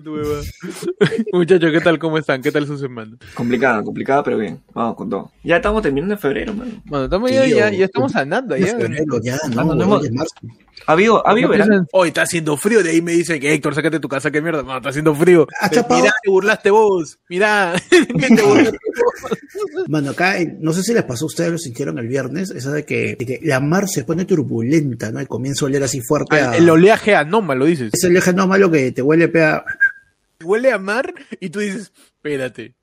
[1.32, 1.98] Muchachos, ¿qué tal?
[1.98, 2.40] ¿Cómo están?
[2.40, 3.16] ¿Qué tal su semana?
[3.34, 4.60] Complicada, complicada, pero bien.
[4.72, 5.30] Vamos con todo.
[5.44, 6.70] Ya estamos terminando en febrero, mano.
[6.86, 8.66] Bueno, estamos ya, Tío, ya, ya estamos andando ya.
[8.78, 10.34] Febrero, ya, no, no no, hemos- marzo.
[10.84, 11.86] Ha habido, ha habido verano.
[11.92, 14.62] Hoy está haciendo frío, de ahí me dicen que Héctor, sácate tu casa, qué mierda.
[14.64, 15.46] No, está haciendo frío.
[15.70, 16.00] Chapado.
[16.00, 17.18] Mirá, te burlaste vos.
[17.28, 18.04] Mirá, que
[18.34, 19.38] te burlaste vos.
[19.88, 22.72] Mano, acá, eh, no sé si les pasó a ustedes, lo sintieron el viernes, esa
[22.72, 25.20] de que, de que la mar se pone turbulenta, ¿no?
[25.20, 26.56] Y comienza a oler así fuerte a...
[26.56, 27.90] El oleaje anómalo, dices.
[27.92, 29.64] Es el eje no malo que te huele pea...
[30.44, 32.74] Huele a mar y tú dices, espérate.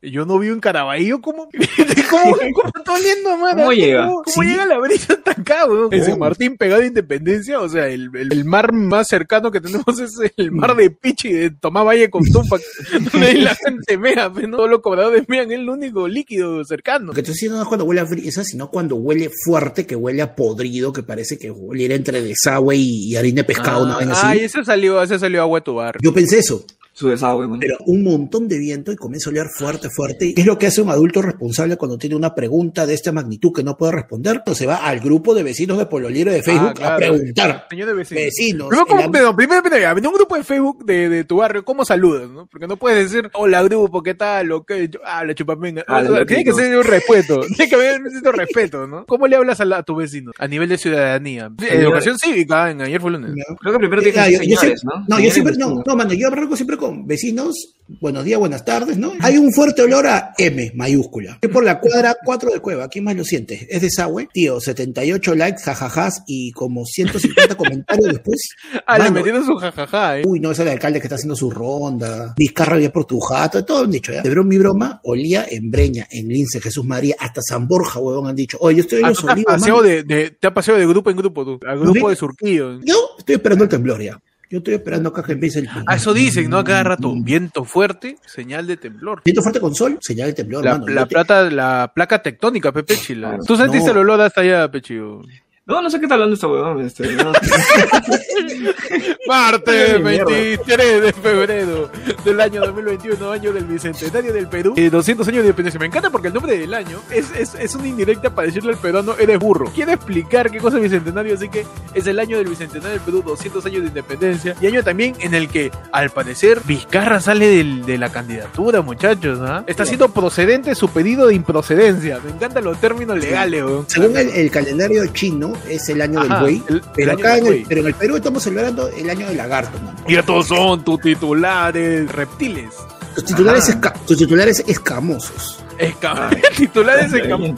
[0.00, 1.48] Yo no vivo en Caraballo, ¿cómo,
[2.08, 3.56] cómo, cómo está oliendo a mar?
[3.56, 4.06] ¿Cómo llega?
[4.06, 4.48] ¿Cómo, cómo Sí.
[4.48, 5.92] llega la brisa hasta acá, weón?
[5.92, 6.18] En San.
[6.20, 10.12] Martín, pegado a Independencia, o sea, el, el- el mar más cercano que tenemos es
[10.36, 12.62] el mar de Pichi, de Tomás Valle con Tupac,
[13.10, 14.56] donde ahí la gente mea, ¿no?
[14.56, 17.06] todos los cobradores mean, es el único líquido cercano.
[17.06, 19.96] Lo que estoy diciendo no es cuando huele a brisa, sino cuando huele fuerte, que
[19.96, 23.96] huele a podrido, que parece que huele entre desagüe y, y harina de pescado, una
[23.96, 24.26] vaina así.
[24.28, 25.96] Ay, ese salió, ese salió agua de tu bar.
[26.00, 26.64] Yo pensé eso,
[26.98, 30.34] Su desagüe, pero un montón de viento y comienza a oler fuerte, fuerte.
[30.34, 33.52] ¿Qué es lo que hace un adulto responsable cuando tiene una pregunta de esta magnitud
[33.54, 34.42] que no puede responder?
[34.44, 36.94] Pues se va al grupo de vecinos de Pololiero de Facebook Ah, claro.
[36.94, 37.66] a preguntar.
[37.70, 38.24] Señor de vecinos.
[38.24, 38.68] Vecinos.
[38.68, 41.84] Primero, ¿cómo- pero primero, primero, en un grupo de Facebook de, de tu barrio, ¿cómo
[41.84, 42.28] saludas?
[42.28, 42.46] ¿no?
[42.46, 44.50] Porque no puedes decir, hola grupo, ¿qué tal?
[44.50, 45.84] O qué, ah, la chupamenga.
[45.86, 47.40] Ah, O sea, lo tiene que ser un respeto.
[47.56, 49.06] Tiene que haber un cierto respeto, ¿no?
[49.06, 50.32] ¿Cómo le hablas a, la- a tu vecino?
[50.36, 51.48] A nivel de ciudadanía.
[51.70, 53.30] Educación cívica, en ayer fue lunes.
[53.36, 53.56] ¿no?
[53.56, 55.16] Creo que primero tienes Ah, que yo, decir yo señores, siempre, ¿no?
[55.16, 59.12] no, yo siempre, no, no, mano, yo siempre con vecinos, buenos días, buenas tardes, ¿no?
[59.20, 61.38] Hay un fuerte olor a M, mayúscula.
[61.40, 63.66] Que por la cuadra 4 de Cueva, ¿quién más lo siente?
[63.70, 64.28] ¿Es desagüe?
[64.32, 68.40] Tío, 78 likes, jajajas, y como 150 comentarios después.
[68.86, 70.22] Ah, le metieron su jajaja, ¿eh?
[70.26, 72.34] Uy, no, es el alcalde que está haciendo su ronda.
[72.36, 74.22] Vizcarra bien por tu jato, todo han dicho, ¿ya?
[74.22, 78.26] De broma, mi broma, olía en Breña, en Lince, Jesús María, hasta San Borja, huevón,
[78.28, 78.58] han dicho.
[78.60, 81.16] Oye, yo estoy en Ah, los olivos, de, de- te has paseado de grupo en
[81.16, 81.58] grupo, tú.
[81.66, 82.80] Al grupo de Surquillo.
[82.82, 84.20] Yo estoy esperando el temblor ya.
[84.50, 85.68] Yo estoy esperando acá que empiece el...
[85.86, 86.58] Ah, eso dicen, ¿no?
[86.58, 89.20] A cada rato, viento fuerte, señal de temblor.
[89.24, 90.86] Viento fuerte con sol, señal de temblor, La, mano.
[90.86, 93.28] la Yo te- plata, la placa tectónica, Pepe Chila.
[93.28, 93.44] Claro.
[93.44, 93.92] ¿Tú sentiste No.
[93.92, 95.20] el olor hasta allá, Pechillo?
[95.68, 96.80] No, no sé qué está hablando esta huevón.
[96.80, 97.30] Este, no.
[99.28, 100.24] Martes Ay, mierda.
[100.32, 101.90] 23 de febrero
[102.24, 104.72] del año 2021, año del bicentenario del Perú.
[104.76, 105.78] Eh, 200 años de independencia.
[105.78, 108.78] Me encanta porque el nombre del año es, es, es una indirecta para decirle al
[108.78, 109.70] peruano, eres burro.
[109.74, 113.22] Quiere explicar qué cosa es bicentenario, así que es el año del bicentenario del Perú,
[113.26, 114.54] 200 años de independencia.
[114.60, 119.38] Y año también en el que, al parecer, Vizcarra sale del- de la candidatura, muchachos.
[119.42, 119.64] ¿ah?
[119.66, 122.20] Está siendo procedente su pedido de improcedencia.
[122.24, 123.84] Me encantan los términos legales, weón.
[123.88, 126.80] Según el, el calendario chino, es el año Ajá, del buey.
[126.94, 129.98] Pero acá en el, pero en el Perú estamos celebrando el año del lagarto, mano.
[130.06, 132.74] Y estos son tus titulares reptiles.
[133.16, 135.62] Los titulares, esca- tus titulares escamosos.
[135.78, 137.56] Esca- titulares Está escam- bien.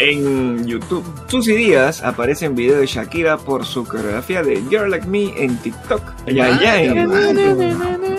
[0.00, 5.06] En YouTube, Susy Díaz aparece en video de Shakira por su coreografía de Girl Like
[5.06, 6.02] Me en TikTok.
[6.26, 6.90] Ay.
[6.90, 8.13] Mano.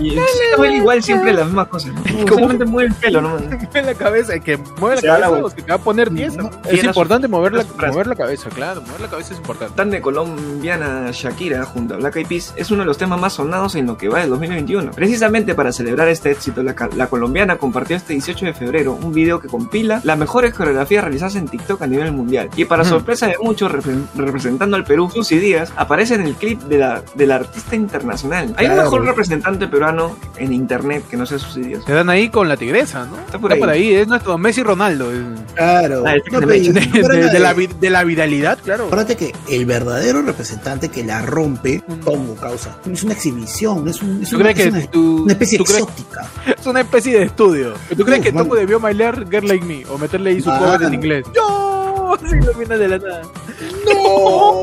[0.00, 1.92] Y el igual siempre las mismas cosas.
[2.12, 2.28] ¿Cómo?
[2.28, 3.36] Solamente mueve el pelo, ¿no?
[3.74, 6.10] en la cabeza, que mueve la Se la cabeza o que te va a poner
[6.10, 6.42] tiesa.
[6.42, 9.74] No, es importante mover la, mover la cabeza, claro, mover la cabeza es importante.
[9.76, 13.34] Tan de colombiana Shakira junto a Black Eyed Peas es uno de los temas más
[13.34, 14.92] sonados en lo que va del 2021.
[14.92, 19.40] Precisamente para celebrar este éxito, la, la colombiana compartió este 18 de febrero un video
[19.40, 22.50] que compila las mejores coreografías realizadas en TikTok a nivel mundial.
[22.56, 22.90] Y para Ujú.
[22.90, 27.02] sorpresa de muchos, repre- representando al Perú, Susy Díaz aparece en el clip de la,
[27.14, 28.54] del artista internacional.
[28.56, 28.82] Hay un Claro.
[28.90, 31.82] mejor representante peruano en internet que no sea Díaz.
[31.86, 33.18] Se dan ahí con la tigresa, ¿no?
[33.18, 33.94] Está por ahí.
[33.94, 35.10] es nuestro Messi Ronaldo.
[35.54, 36.04] Claro.
[36.06, 36.40] Ah, No.
[36.40, 38.84] De, la de la, de- la viralidad, claro.
[38.86, 42.00] Acuérdate que el verdadero representante que la rompe, Mm.
[42.04, 42.76] Tongo causa.
[42.90, 45.58] Es una exhibición, es, un- es ¿Tú una, crees que es una- tú- una especie
[45.58, 46.26] tú crees- exótica.
[46.60, 47.74] Es una especie de estudio.
[47.96, 48.32] ¿Tú crees Uf, que.
[48.32, 50.64] Tomo debió bailar Girl Like Me o meterle ahí su Mano.
[50.66, 51.24] cover en inglés?
[51.34, 52.14] ¡No!
[52.14, 53.22] Así lo viene de la nada.
[53.22, 53.97] ¡No!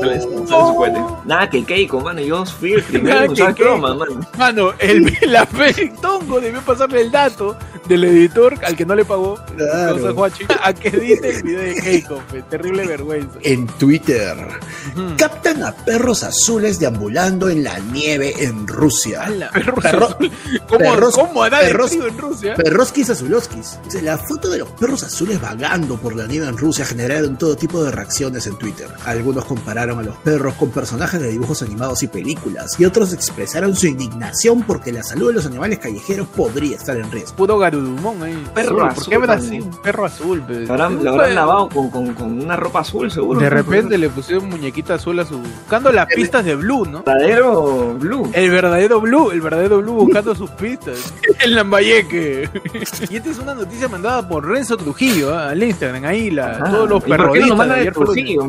[0.00, 1.00] Sale- sale su cohete.
[1.24, 4.20] Nada que Keiko, mano, yo fui el primero que croma, mano.
[4.38, 7.56] Mano, el, la peli Tongo debió pasarle el dato
[7.88, 9.94] del editor al que no le pagó Claro.
[9.96, 12.20] causa Juachi, a que dice el video de Keiko.
[12.30, 13.38] fe, Terrible vergüenza.
[13.42, 14.36] En Twitter.
[15.16, 19.22] Captan a perros azules deambulando en la nieve en Rusia.
[19.24, 20.30] Ala, perros Perro- azul.
[20.68, 22.54] ¿Cómo, perros- ¿Cómo hará perros- en Rusia?
[22.54, 23.78] Perroskis azuloskis.
[24.02, 27.82] La foto de los perros azules vagando por la nieve en Rusia generaron todo tipo
[27.84, 28.88] de reacciones en Twitter.
[29.04, 33.76] Algunos compararon a los perros con personajes de dibujos animados y películas, y otros expresaron
[33.76, 37.36] su indignación porque la salud de los animales callejeros podría estar en riesgo.
[37.36, 38.46] Puro Dumont ahí.
[38.54, 39.18] Perro ¿Por azul qué
[39.60, 40.42] un perro azul?
[40.46, 40.66] pues?
[40.66, 43.40] Lo habrán, lo habrán lavado con, con, con una ropa azul, seguro.
[43.40, 45.38] De repente le pusieron muñequita azul a su.
[45.38, 47.02] Buscando las pistas de Blue, ¿no?
[47.02, 48.30] Verdadero blue.
[48.32, 51.12] El verdadero Blue, el verdadero Blue buscando sus pistas.
[51.40, 52.48] El Lambayeque.
[53.10, 55.50] Y esta es una noticia mandada por Renzo Trujillo ¿ah?
[55.50, 56.04] al Instagram.
[56.04, 58.42] Ahí la, todos los ¿y ¿Por qué no manda de Trujillo,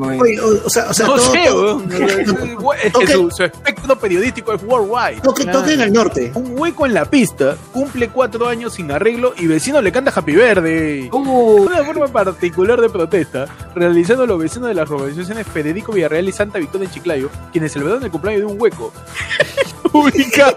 [0.66, 1.84] o sea, o sea, No todo- sé, todo-
[3.00, 5.22] que su, su espectro periodístico es worldwide.
[5.22, 6.32] toque, toque en el norte.
[6.36, 10.36] Un hueco en la pista, cumple cuatro años sin arreglo y vecino le canta Happy
[10.36, 11.10] Verde.
[11.12, 11.18] Uh,
[11.66, 13.46] Una forma particular de protesta,
[13.76, 18.04] realizando los vecinos de las urbanizaciones Federico Villarreal y Santa Victoria en Chiclayo, quienes celebraron
[18.04, 18.92] el cumpleaños de un hueco.
[19.94, 20.56] ubicado,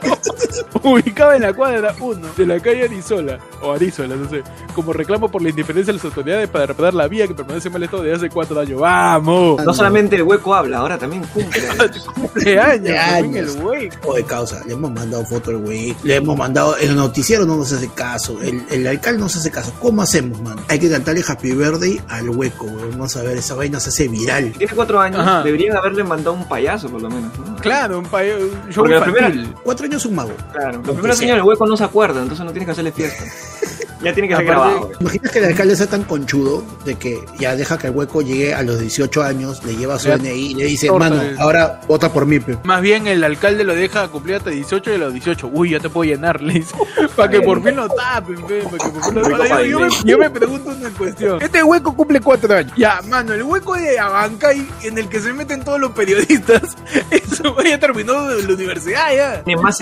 [0.82, 4.42] ubicado en la cuadra 1 de la calle Arizola, o Arizola, no sé,
[4.74, 7.72] como reclamo por la indiferencia de las autoridades para reparar la vía que permanece en
[7.74, 8.80] mal estado desde hace cuatro años.
[8.80, 9.62] ¡Vamos!
[9.64, 11.60] no solamente el hueco habla, ahora también cumple.
[12.14, 13.56] cumpleaños, años.
[13.56, 14.08] el hueco.
[14.10, 17.56] O de causa, le hemos mandado foto al güey, le hemos mandado, el noticiero no
[17.56, 19.72] nos hace caso, el, el alcalde no nos hace caso.
[19.80, 20.58] ¿Cómo hacemos, man?
[20.68, 22.90] Hay que cantarle Happy Birthday al hueco, güey.
[22.90, 24.52] Vamos a ver, esa vaina se hace viral.
[24.56, 25.42] Tiene cuatro años, Ajá.
[25.42, 27.30] deberían haberle mandado un payaso, por lo menos.
[27.38, 27.56] ¿no?
[27.56, 29.14] Claro, un, pa- un show Porque infantil.
[29.24, 30.32] primera- Cuatro años un mago.
[30.52, 33.24] Claro, los primeros años el hueco no se acuerda, entonces no tienes que hacerle fiesta.
[34.02, 34.90] ya tiene que ser grabado.
[35.00, 38.54] Imaginas que el alcalde sea tan conchudo de que ya deja que el hueco llegue
[38.54, 41.34] a los 18 años, le lleva su Ya, DNI y le dice, torta, mano, eh.
[41.38, 42.58] ahora vota por mí, pe".
[42.64, 45.80] Más bien el alcalde lo deja cumplir hasta 18 y a los 18, uy, ya
[45.80, 46.74] te puedo llenar, le dice.
[47.16, 49.78] Para que por fin lo tapen, pe, para que por fin lo Ahora, yo, yo
[49.78, 50.04] me, pavimento.
[50.06, 51.42] yo me pregunto una cuestión.
[51.42, 52.72] Este hueco cumple 4 años.
[52.76, 56.76] Ya, mano, el hueco de Abancay en el que se meten todos los periodistas,
[57.10, 59.42] eso ya terminó de la universidad ya.
[59.60, 59.78] Más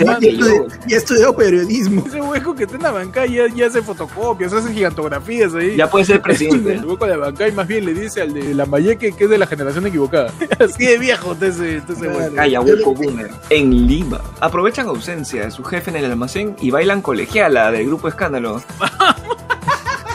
[0.87, 2.03] estudió periodismo.
[2.05, 5.75] Ese hueco que está en Abancay ya, ya hace fotocopias, hace gigantografías ahí.
[5.75, 6.73] Ya puede ser presidente.
[6.73, 9.47] El hueco de Abancay más bien le dice al de Lambayeque que es de la
[9.47, 10.31] generación equivocada.
[10.59, 12.35] Así de viejo hueco.
[12.35, 13.31] Calla, hueco boomer.
[13.49, 14.21] En Lima.
[14.39, 18.61] Aprovechan ausencia de su jefe en el almacén y bailan colegiala del grupo Escándalo.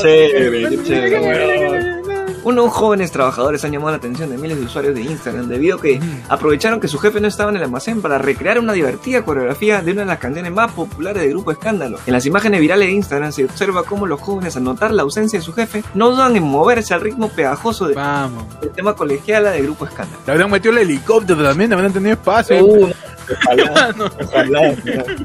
[0.00, 2.03] Chévere, chévere.
[2.44, 5.80] Unos jóvenes trabajadores han llamado la atención de miles de usuarios de Instagram debido a
[5.80, 5.98] que
[6.28, 9.92] aprovecharon que su jefe no estaba en el almacén para recrear una divertida coreografía de
[9.92, 11.98] una de las canciones más populares del grupo Escándalo.
[12.06, 15.38] En las imágenes virales de Instagram se observa cómo los jóvenes al notar la ausencia
[15.38, 18.60] de su jefe no dudan en moverse al ritmo pegajoso de- Vamos.
[18.60, 20.20] del tema colegiala del grupo Escándalo.
[20.26, 22.62] Le habrán metido el helicóptero también, habrán tenido espacio.
[22.64, 22.90] Uh,
[23.46, 24.74] ojalá, ojalá.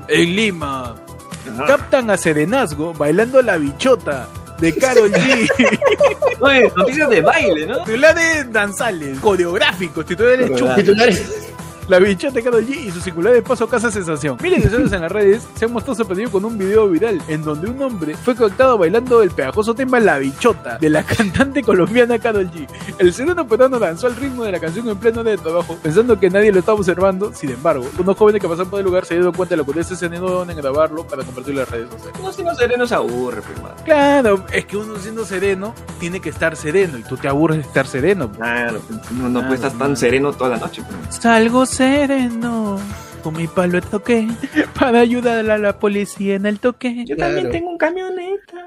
[0.07, 0.95] En Lima,
[1.67, 4.27] captan a Serenazgo bailando la bichota
[4.59, 5.49] de Karol G.
[6.39, 7.83] Oye, noticias de baile, ¿no?
[7.83, 10.75] titulares danzales, coreográficos, titulares chupos.
[10.75, 11.48] Titulares.
[11.89, 14.37] La bichota de Karol G y su singular de paso casa sensación.
[14.43, 17.43] Miles de usuarios en las redes se han mostrado sorprendidos con un video viral en
[17.43, 22.19] donde un hombre fue captado bailando el pegajoso tema La bichota de la cantante colombiana
[22.19, 22.67] Karol G.
[22.99, 26.29] El sereno peruano danzó al ritmo de la canción en pleno de trabajo, pensando que
[26.29, 27.33] nadie lo estaba observando.
[27.33, 29.83] Sin embargo, unos jóvenes que pasaron por el lugar se dieron cuenta de lo que
[29.83, 32.21] se animaron en grabarlo para compartirlo en las redes sociales.
[32.21, 33.71] No, si no sereno se aburre, pues, man.
[33.83, 37.63] Claro, es que uno siendo sereno tiene que estar sereno y tú te aburres de
[37.63, 38.31] estar sereno.
[38.31, 39.97] Claro, pues, no, no Claro, puedes estar tan man.
[39.97, 40.83] sereno toda la noche.
[40.87, 41.15] pues.
[41.15, 41.78] Salgo sereno,
[43.23, 44.27] con mi palo toque,
[44.79, 47.05] para ayudar a la policía en el toque.
[47.07, 47.35] Yo Claro.
[47.35, 48.57] también tengo un camioneta.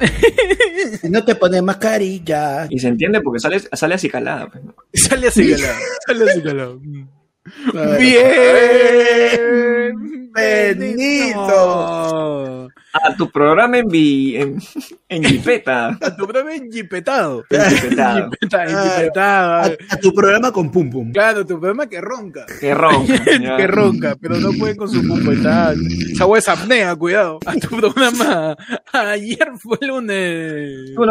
[1.00, 2.66] Si no te pones mascarilla.
[2.70, 4.48] Y se entiende porque sale, sale así calada.
[4.48, 4.74] Pues, ¿no?
[4.94, 6.80] Sale así galado, sale así galado.
[7.72, 7.98] Claro.
[11.00, 14.58] Bienvenido A tu programa en, vi, en,
[15.08, 15.88] en Jipeta.
[16.00, 16.54] a tu programa.
[16.54, 17.44] En Jipetado.
[17.48, 18.30] Jipeta, Claro.
[18.50, 19.50] enjipetado.
[19.90, 21.12] A, a tu programa con Pum Pum.
[21.12, 22.46] Claro, tu programa que ronca.
[22.60, 23.24] Que ronca.
[23.56, 25.72] que ronca, pero no puede con su pumpeta.
[26.12, 27.38] Esa hueá es apnea, cuidado.
[27.46, 28.56] A tu programa.
[28.92, 30.94] Ayer fue lunes.
[30.94, 31.02] Tu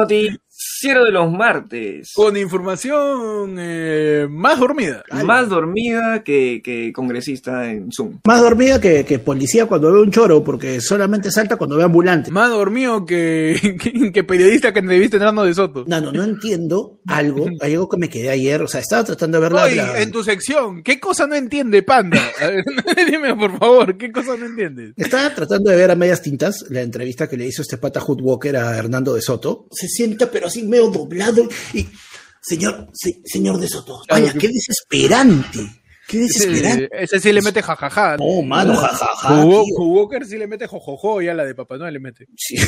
[0.80, 2.12] noticiero de los martes.
[2.16, 5.04] Con información eh, más dormida.
[5.26, 8.20] Más dormida que, que congresista en Zoom.
[8.26, 12.32] Más dormida que, que policía cuando ve un choro, porque solamente salta cuando ve ambulante.
[12.32, 15.84] Más dormido que, que, que periodista que entrevista a Hernando de Soto.
[15.88, 19.38] No, no, no entiendo algo, hay algo que me quedé ayer, o sea, estaba tratando
[19.38, 19.64] de ver la...
[19.66, 22.22] Oye, la- en tu sección, ¿qué cosa no entiende, Panda?
[22.40, 22.64] Ver,
[23.12, 24.94] dime, por favor, ¿qué cosa no entiendes?
[24.96, 28.22] Estaba tratando de ver a medias tintas la entrevista que le hizo este pata Hood
[28.22, 29.68] Walker a Hernando de Soto.
[29.72, 31.88] Se sienta pero así medio doblado y...
[32.42, 35.60] Señor, se- señor de Soto, vaya, que- qué desesperante,
[36.08, 36.86] qué desesperante.
[36.94, 38.16] Ese, ese sí le mete jajaja.
[38.18, 42.00] No, mano, jajaja, Walker sí le mete jojojo y a la de Papá Noel le
[42.00, 42.28] mete.
[42.38, 42.56] Sí.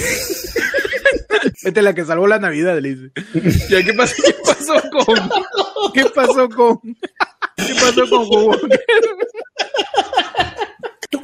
[1.64, 3.12] Mete la que salvó la Navidad, le dice.
[3.70, 5.16] Ya, ¿qué pasó, qué pasó con...
[5.94, 6.80] ¿Qué pasó con...
[7.56, 8.80] ¿Qué pasó con Walker?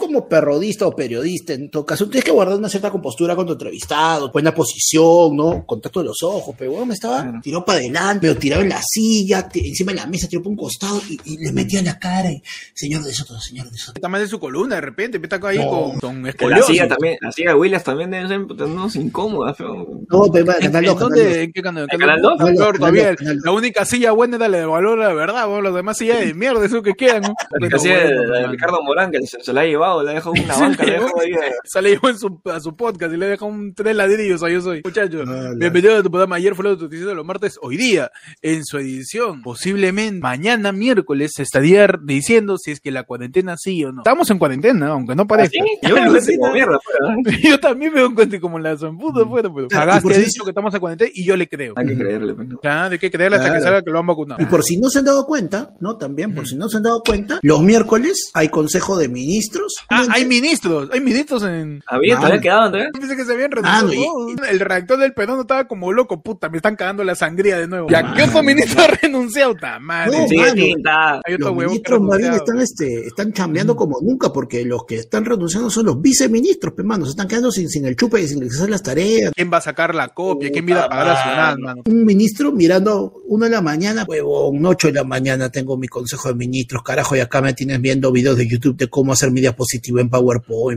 [0.07, 3.51] Como perrodista o periodista, en todo caso, tienes que guardar una cierta compostura con tu
[3.53, 5.65] entrevistado, buena posición, ¿no?
[5.65, 7.39] Contacto de los ojos, pero bueno, me estaba, Claro.
[7.43, 10.55] tiró para adelante, pero tiraba en la silla, encima de la mesa, tiró para un
[10.55, 12.41] costado y, y le metía la cara y,
[12.73, 13.93] señor de Soto, señor de Soto.
[13.97, 15.93] Está mal de su columna, de repente, está ahí No.
[15.99, 15.99] con,
[16.39, 19.87] con la silla también, la silla de Williams también debe ser unos incómodas, feo.
[20.09, 21.21] No, pero ¿En, Canal en 2, dónde?
[21.21, 21.37] Canal 2.
[21.43, 21.87] ¿En qué canal?
[21.91, 22.33] ¿En Canal dos?
[22.39, 23.15] Ah, peor Canal dos, todavía.
[23.17, 23.45] Canal dos.
[23.45, 25.61] La única silla buena es la de valor a la verdad.
[25.61, 27.23] Los demás sillas de mierda, eso que quedan.
[27.23, 27.33] ¿no?
[27.59, 28.47] La silla de.
[28.47, 31.19] Ricardo Morán, que se la ha llevado, la ha dejado una banca, la ha dejado
[31.21, 31.31] ahí.
[31.31, 31.51] eh.
[31.65, 34.49] Se le llevó en su, a su podcast y le deja un tres ladrillos a
[34.49, 34.81] yo soy.
[34.83, 36.35] Muchachos, Ah, la- bienvenido a tu programa.
[36.37, 37.57] Ayer fue la noticia de los martes.
[37.61, 38.11] Hoy día,
[38.41, 43.83] en su edición, posiblemente mañana miércoles, se estaría diciendo si es que la cuarentena sí
[43.83, 44.01] o no.
[44.01, 45.57] Estamos en cuarentena, aunque no parezca.
[45.83, 47.39] ¿Ah, Yo me lo como mierda, pero, ¿eh?
[47.43, 50.13] Yo también me doy cuenta como la son puta fuera, pero Claro, y Sagasti por
[50.13, 51.73] ha dicho que estamos en cuarentena y yo le creo.
[51.75, 52.57] Hay que creerle, pues, ¿no?
[52.59, 54.41] Claro, de qué creerle hasta que salga que lo han vacunado.
[54.41, 55.97] Y por si no se han dado cuenta, ¿no?
[55.97, 59.75] También, por si no se han dado cuenta, los miércoles hay consejo de ministros.
[59.89, 61.81] Ah, hay ministros, hay ministros en...
[61.87, 62.19] Había, Ah.
[62.19, 62.73] todavía quedaban.
[62.73, 64.03] Yo pensé que se habían reducido Ah, no, y-
[64.35, 64.49] todos.
[64.49, 67.87] El reactor del Perón estaba como loco, puta, me están cagando la sangría de nuevo.
[67.89, 69.55] ¿Ya qué otro ministro ha renunciado?
[69.55, 70.11] ¡Ta madre!
[70.11, 71.21] No, mano.
[71.25, 74.95] Hay otro Los ministros más bien están, este, están chambeando como nunca, porque los que
[74.95, 77.05] están renunciando son los viceministros, pe, mano.
[77.05, 79.31] Se están quedando sin, sin el chupe y sin hacer las tareas.
[79.35, 80.51] ¿Quién va a sacar la copia?
[80.51, 81.83] ¿Quién va a pagar la ciudad, mano?
[81.85, 86.27] Un ministro mirando una de la mañana, huevón, ocho de la mañana tengo mi consejo
[86.29, 89.39] de ministros, carajo, y acá me tienes viendo videos de YouTube de cómo hacer mi
[89.39, 89.76] diapositiva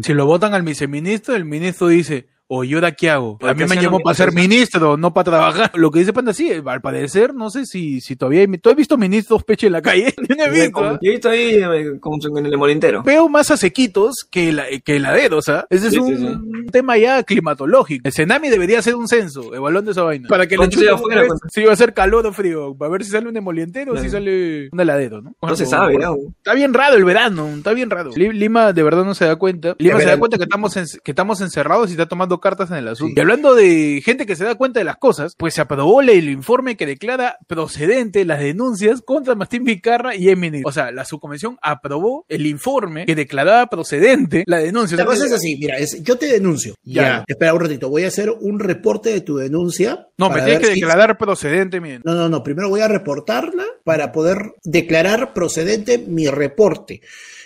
[0.02, 3.38] Si lo votan al viceministro, el ministro dice, o ¿y ahora qué hago?
[3.42, 5.71] A mí me llamó para ser ministro, no para trabajar.
[5.75, 8.49] Lo que dice Panda, sí, al parecer, no sé si, si todavía hay...
[8.59, 10.12] ¿Tú has visto ministros peche en la calle?
[10.28, 10.83] Yo no he visto.
[10.95, 12.00] Yo he visto ahí eh,
[12.37, 13.02] en el molintero.
[13.04, 15.64] Veo más a sequitos que, la, que heladeros, ¿ah?
[15.71, 18.07] Ese es Sí, un sí, tema ya climatológico.
[18.09, 20.28] El Senami debería hacer un censo, evaluando esa vaina.
[20.28, 21.47] Para que le ¿Cuánto chupen sea una afuera, vez cuánto?
[21.52, 22.75] si va a ser calor o frío.
[22.76, 25.35] Para ver si sale un emolientero o si sale un heladero, ¿no?
[25.40, 26.16] No se sabe, ¿no?
[26.38, 28.11] Está bien raro el verano, está bien raro.
[28.16, 29.76] Li- Lima de verdad no se da cuenta.
[29.78, 32.77] Lima se da cuenta que estamos, en- que estamos encerrados y está tomando cartas en
[32.79, 33.15] el asunto.
[33.17, 36.29] Y hablando de gente que se da cuenta de las cosas, pues se aprobó el
[36.29, 40.63] informe que declara procedente las denuncias contra Martín Vizcarra y Eminem.
[40.65, 44.97] O sea, la subcomisión aprobó el informe que declaraba procedente la denuncia.
[44.97, 46.75] La cosa es así, mira, es- yo te denuncio.
[46.83, 47.03] Ya.
[47.03, 47.25] Ya.
[47.27, 50.09] Espera un ratito, voy a hacer un reporte de tu denuncia.
[50.19, 52.03] No, me tienes que si- declarar procedente, miren.
[52.05, 52.43] No, no, no.
[52.43, 57.01] Primero voy a reportarla para poder declarar procedente mi reporte.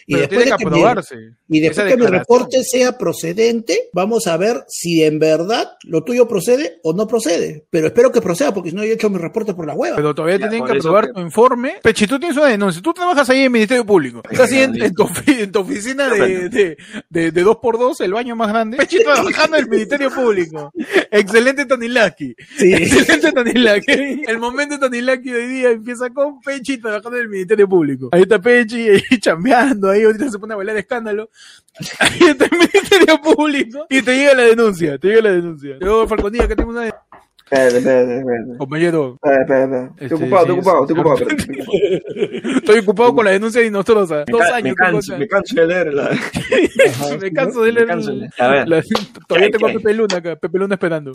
[0.06, 1.14] Y Pero después tiene de que mi- aprobarse.
[1.48, 6.02] y esa después que mi reporte sea procedente, vamos a ver si en verdad lo
[6.04, 7.64] tuyo procede o no procede.
[7.70, 9.96] Pero espero que proceda, porque si no, yo he hecho mi reporte por la hueva.
[9.96, 11.74] Pero todavía Ya, tienen que aprobar que- tu informe.
[11.82, 12.82] Pechi, tú tienes una denuncia.
[12.82, 14.22] Tú trabajas ahí en el Ministerio Público.
[14.30, 16.76] Estás ahí en, en tu, en tu oficina de, de,
[17.08, 18.76] de, de 2x2, el baño más grande.
[18.76, 20.70] Pechi trabajando en el Ministerio Público.
[21.10, 22.34] Excelente Tanilaki.
[22.58, 22.72] Sí.
[22.74, 24.22] Excelente Tanilaki.
[24.26, 28.08] El momento de Tanilaki de hoy día empieza con Pechi trabajando en el Ministerio Público.
[28.12, 31.30] Ahí está Pechi, ahí chambeando, ahí ahorita se pone a bailar escándalo.
[31.98, 33.86] Ahí está el Ministerio Público.
[33.90, 35.76] Y te llega la denuncia, te llega la denuncia.
[35.80, 37.03] Yo, Falconía, que tengo una denuncia.
[37.44, 38.56] Espérate, espérate, espérate.
[38.58, 39.92] Compañero, Espérate, espérate.
[39.92, 41.24] Este, Estoy ocupado, sí, estoy ocupado, sí.
[41.34, 42.56] estoy ocupado.
[42.56, 44.24] estoy ocupado con la denuncia de Nostrosa.
[44.26, 44.70] Dos años.
[44.70, 46.10] Me canso, me canso de leer la...
[47.20, 47.90] Me canso de leer.
[48.38, 48.68] A ver.
[48.68, 49.72] la- todavía ¿Qué hay, tengo a?
[49.72, 51.12] Pepe Luna acá, Pepe Luna esperando.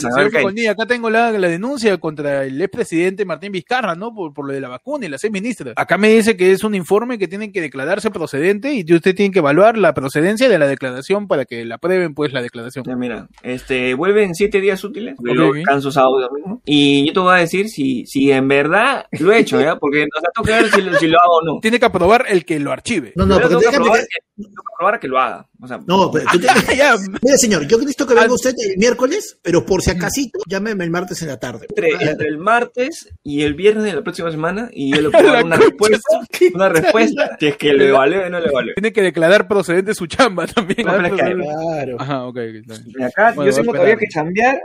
[0.70, 4.14] Acá tengo la, la denuncia contra el expresidente Martín Vizcarra, ¿no?
[4.14, 5.74] Por, por lo de la vacuna y las seis ministras.
[5.78, 9.32] Acá me dice que es un informe que tiene que declararse procedente y usted tiene
[9.32, 12.86] que evaluar la procedencia de la declaración para que la aprueben, pues, la declaración.
[12.88, 15.58] Ya, mira, este, vuelve en siete días útiles, porque Ok, yo ok.
[15.66, 19.32] canso sábado y domingo, y yo te voy a decir si, si en verdad lo
[19.32, 19.76] he hecho, ¿ya?
[19.78, 21.60] Porque, o sea, tengo que ver si, lo- si lo hago o no.
[21.62, 23.14] Tiene que aprobar el que lo archive.
[23.16, 25.48] No, no, porque tengo, que déjame probar que- que, tengo que lo haga.
[25.62, 26.48] O sea, No, pero tú te-
[26.78, 28.34] ya, Mira, señor, yo necesito que venga Ah.
[28.34, 31.68] usted el miércoles, pero por si acasito, llámeme el martes en la tarde.
[31.70, 35.32] entre, entre el martes y el viernes de la próxima semana, y yo le puedo
[35.34, 36.20] dar una respuesta,
[36.54, 38.74] una respuesta, si es que lo evalúe o no lo evalúe.
[38.76, 40.86] tiene que declarar procedente su chamba también.
[40.86, 41.98] No, pero Claro.
[42.00, 42.96] Ajá, ok, ok, está bien.
[43.00, 44.62] Y acá Bueno, yo a todavía que cambiar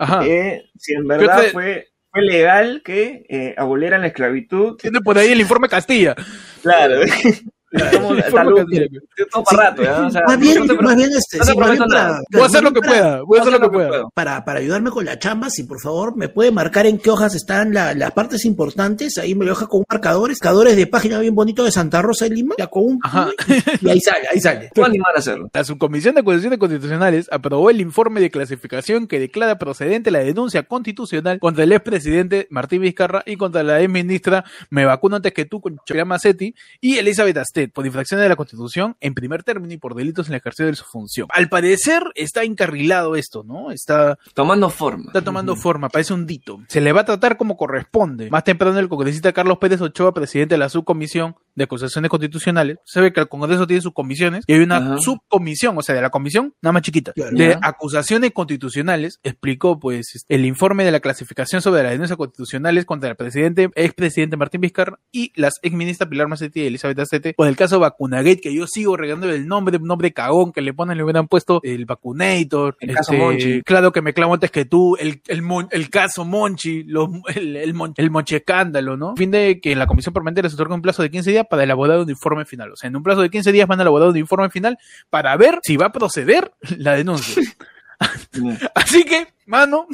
[0.00, 0.26] Ajá.
[0.26, 4.76] eh, si en verdad te- fue, fue legal que eh, abolieran la esclavitud.
[4.78, 6.14] Tiene por ahí el informe Castilla.
[6.62, 7.00] Claro.
[7.72, 7.80] O
[10.10, 12.22] sea, Más bien, más bien este, no te sí, más bien prometo para- nada.
[12.30, 14.08] Voy a hacer lo que para- pueda, voy a hacer lo que pueda.
[14.14, 17.34] Para, para ayudarme con la chamba, si por favor me puede marcar en qué hojas
[17.34, 21.34] están la- las partes importantes, ahí me lo deja con marcadores, marcadores de página bien
[21.34, 23.28] bonito de Santa Rosa de Lima, ya con un Ajá.
[23.80, 24.70] y ahí sale, ahí sale.
[24.82, 25.50] Animar a hacerlo.
[25.52, 30.62] La Subcomisión de Acusaciones Constitucionales aprobó el informe de clasificación que declara procedente la denuncia
[30.64, 35.44] constitucional contra el expresidente Martín Vizcarra y contra la ex ministra Me Vacuno Antes que
[35.44, 39.72] tú con Chaya Macetti y Elizabeth Astet por infracciones de la Constitución en primer término
[39.74, 41.28] y por delitos en el ejercicio de su función.
[41.30, 43.70] Al parecer está encarrilado esto, ¿no?
[43.70, 45.04] Está, Tomando forma.
[45.06, 46.60] está tomando forma, parece un dito.
[46.68, 48.30] Se le va a tratar como corresponde.
[48.30, 53.00] Más temprano el congresista Carlos Pérez Ochoa, presidente de la Subcomisión de acusaciones constitucionales, se
[53.02, 54.96] ve que el Congreso tiene sus comisiones y hay una Ajá.
[54.98, 57.36] subcomisión, o sea, de la comisión, nada más chiquita, Claro.
[57.36, 63.10] de acusaciones constitucionales, explicó pues el informe de la clasificación sobre las denuncias constitucionales contra
[63.10, 67.56] el presidente, expresidente Martín Vizcarra y las exministras Pilar Macetti y Elizabeth Acete, con el
[67.56, 71.28] caso Vacunagate, que yo sigo regándole el nombre, nombre cagón que le ponen, le hubieran
[71.28, 73.62] puesto el Vacunator, El caso Monchi.
[73.62, 77.56] claro que me clavo antes que tú, el, el, mon- el caso Monchi, los- el,
[77.56, 79.14] el, mon- el Monchi escándalo, ¿no?
[79.16, 81.98] Fin de que la comisión permanente les otorga un plazo de 15 días para elaborar
[81.98, 82.70] un informe final.
[82.72, 84.78] O sea, en un plazo de 15 días van a elaborar un informe final
[85.10, 87.42] para ver si va a proceder la denuncia.
[88.74, 89.86] Así que, mano,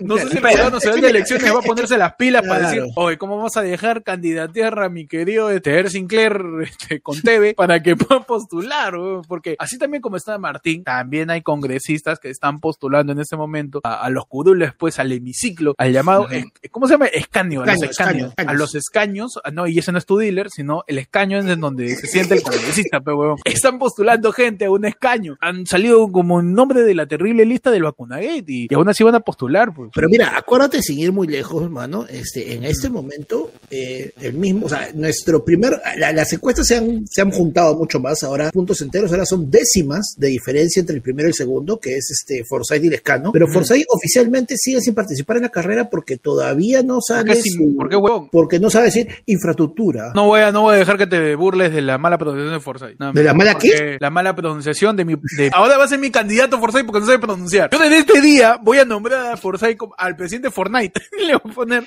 [0.00, 0.42] no sé si el
[0.80, 3.62] se va de elecciones va a ponerse las pilas para decir, oye, ¿cómo vamos a
[3.62, 8.96] dejar candidatear a mi querido este, Er Sinclair este, con TV para que pueda postular?
[8.96, 9.22] weón?
[9.28, 13.80] Porque así también como está Martín, también hay congresistas que están postulando en este momento
[13.84, 17.06] a, a los curules, pues al hemiciclo, al llamado, es- ¿cómo se llama?
[17.06, 18.28] Escaño, a los Escaño, escaños.
[18.30, 21.38] escaño, A los escaños, ah, no, y ese no es tu dealer, sino el escaño
[21.38, 23.38] es en donde se siente el congresista, pero huevón.
[23.44, 25.36] Están postulando gente a un escaño.
[25.40, 29.02] Han salido como en nombre de la terrible lista del vacunagate y, y aún así
[29.04, 29.90] van a postular, pues.
[29.94, 32.06] Pero mira, acuérdate sin ir muy lejos, hermano.
[32.08, 36.76] Este, en este momento, eh, el mismo, o sea, nuestro primer, la- las encuestas se
[36.76, 38.22] han, se han juntado mucho más.
[38.22, 41.96] Ahora, puntos enteros, ahora son décimas de diferencia entre el primero y el segundo, que
[41.96, 43.32] es este Forsyth y Lescano.
[43.32, 43.46] Pero.
[43.48, 47.52] Forsyth oficialmente sigue sin participar en la carrera porque todavía no ¿Por sale qué, sin-
[47.70, 48.28] su- por qué, huevón?
[48.30, 50.12] porque no sabe decir infraestructura.
[50.14, 52.60] No voy, a, no voy a dejar que te burles de la mala pronunciación de
[52.60, 52.98] Forsyth.
[53.14, 53.70] ¿De la mala qué?
[53.70, 55.14] Porque La mala pronunciación de mi.
[55.36, 57.70] de- ahora va a ser mi candidato Forsyth porque no sabe pronunciar.
[57.72, 59.61] Yo desde este día voy a nombrar a Forsyth
[59.98, 61.00] al presidente Fortnite.
[61.26, 61.86] Le voy a poner.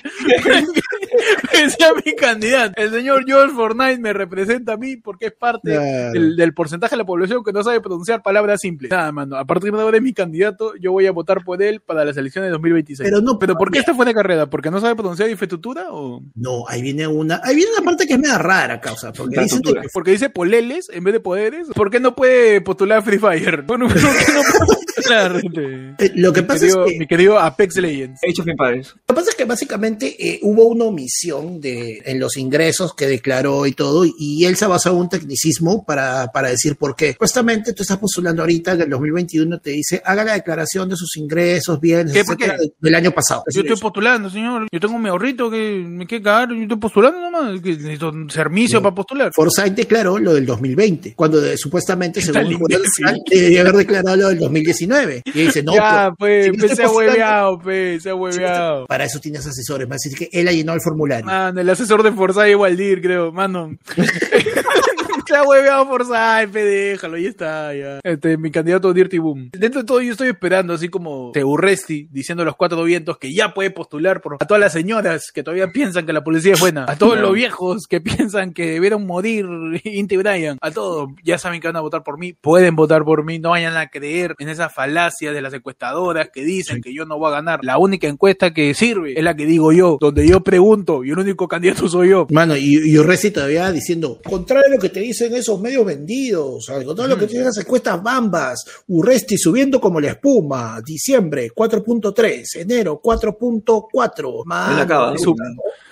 [1.50, 2.74] que sea mi candidato.
[2.76, 6.12] El señor George Fortnite me representa a mí porque es parte Claro.
[6.12, 8.90] del, del porcentaje de la población que no sabe pronunciar palabras simples.
[8.90, 9.36] Nada, mano.
[9.36, 10.74] A partir de ahora es mi candidato.
[10.80, 13.08] Yo voy a votar por él para las elecciones de 2026.
[13.08, 14.46] Pero no- ¿Pero por qué esta fue de carrera?
[14.48, 16.22] ¿Porque no sabe pronunciar infraestructura o.?
[16.34, 19.60] No, ahí viene una, ahí viene una parte que es media rara, causa, porque dicen
[19.62, 21.68] que Porque dice poleles en vez de poderes.
[21.74, 23.62] ¿Por qué no puede postular Free Fire?
[23.66, 24.02] Bueno, ¿Por qué
[24.32, 25.36] no puede postular?
[25.98, 28.20] este, eh, lo que mi pasa querido- es que Mi querido Apex Legends.
[28.24, 28.88] Age of Empires.
[28.94, 33.06] Lo que pasa es que básicamente eh, hubo una omisión de, en los ingresos que
[33.06, 36.96] declaró y todo, y él se ha basado en un tecnicismo para, para decir por
[36.96, 37.12] qué.
[37.12, 41.16] Supuestamente tú estás postulando ahorita que el 2021 te dice, haga la declaración de sus
[41.16, 42.24] ingresos, bienes, ¿Qué?
[42.24, 43.42] ¿Por etcétera, del año pasado.
[43.52, 44.66] Yo estoy postulando, señor.
[44.72, 46.48] Yo tengo mi ahorrito que me quiere cagar.
[46.50, 47.60] Yo estoy postulando nomás.
[47.60, 48.82] Que necesito un servicio No.
[48.82, 49.30] para postular.
[49.34, 52.82] Forsyth declaró lo del 2020, cuando de- supuestamente, Está según el.
[52.82, 54.85] Nacional, debería haber declarado lo del 2019.
[55.24, 58.86] Y dice, no, ya, pues, si no pues, se ha hueveado, pues, se ha hueveado.
[58.86, 61.26] para eso tienes asesores, más decir que él ha llenado el formulario.
[61.26, 63.76] Mano, el asesor de Forsyth es Waldir, creo, mano.
[65.26, 67.98] Se ha hueveado Forsyth, déjalo, ya está, ya.
[68.04, 69.50] Este, mi candidato Dirty Boom.
[69.52, 73.34] Dentro de todo yo estoy esperando, así como Teurresti, diciendo a los cuatro vientos que
[73.34, 76.60] ya puede postular por, a todas las señoras que todavía piensan que la policía es
[76.60, 77.26] buena, a todos Claro.
[77.28, 79.46] los viejos que piensan que debieron morir
[79.82, 83.24] Inti Bryan, a todos, ya saben que van a votar por mí, pueden votar por
[83.24, 87.06] mí, no vayan a creer en esa falacia de las encuestadoras que dicen que yo
[87.06, 87.60] no voy a ganar.
[87.62, 91.18] La única encuesta que sirve es la que digo yo, donde yo pregunto y el
[91.18, 92.26] único candidato soy yo.
[92.30, 96.68] Mano, y, y Urresti todavía diciendo, contrario a lo que te dicen esos medios vendidos,
[96.68, 100.80] al contrario a lo que te dicen esas encuestas bambas, Urresti subiendo como la espuma,
[100.84, 105.34] diciembre 4.3, enero 4.4, mano, Él acaba, es su-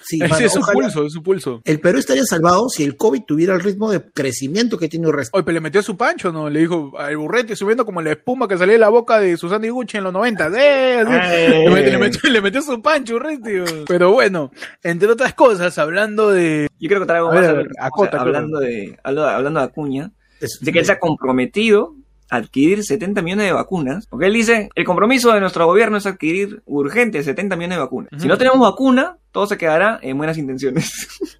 [0.02, 1.62] sí, mano, es su ojalá- pulso, es su pulso.
[1.64, 5.30] El Perú estaría salvado si el COVID tuviera el ritmo de crecimiento que tiene Urresti.
[5.34, 6.50] Oye, pero le metió su pancho, ¿no?
[6.50, 9.66] Le dijo al burrete subiendo como la espuma que salía de la boca de Susana
[9.66, 10.48] Iguchi en los 90.
[10.56, 11.04] ¡Eh!
[11.04, 13.84] Le, metió, le metió- le metió su pancho, Urresti.
[13.88, 14.50] Pero bueno,
[14.82, 16.68] entre otras cosas, hablando de...
[16.78, 18.98] Yo creo que traigo A más ver, a a ver, ver, o sea, hablando, de,
[19.02, 20.10] hablo- hablando de Acuña.
[20.40, 24.06] Es- Dice que él se ha comprometido a adquirir 70 millones de vacunas.
[24.06, 28.10] Porque él dice, el compromiso de nuestro gobierno es adquirir urgente 70 millones de vacunas.
[28.18, 30.90] Si no tenemos vacuna, todo se quedará en buenas intenciones.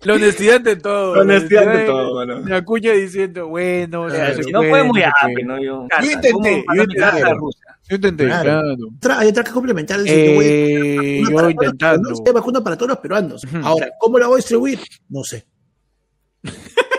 [0.03, 1.15] La honestidad de todo.
[1.17, 2.41] La honestidad de todo, bueno.
[2.41, 5.63] La Acuña diciendo, bueno, Claro, si no podemos pues, ¿no?
[5.63, 6.97] Yo, Yo intenté, ¿cómo yo intenté.
[7.01, 7.79] carta a Rusia?
[7.89, 8.43] Yo intenté, Claro.
[8.45, 8.77] claro.
[8.97, 9.99] Otra- hay otra que complementar.
[10.01, 12.33] voy a- Eh, vacuna yo para todos los intentando.
[12.33, 13.45] vacuna para todos los peruanos.
[13.45, 13.57] Ujú.
[13.63, 14.81] Ahora, ¿cómo la voy a distribuir?
[15.09, 15.47] No sé.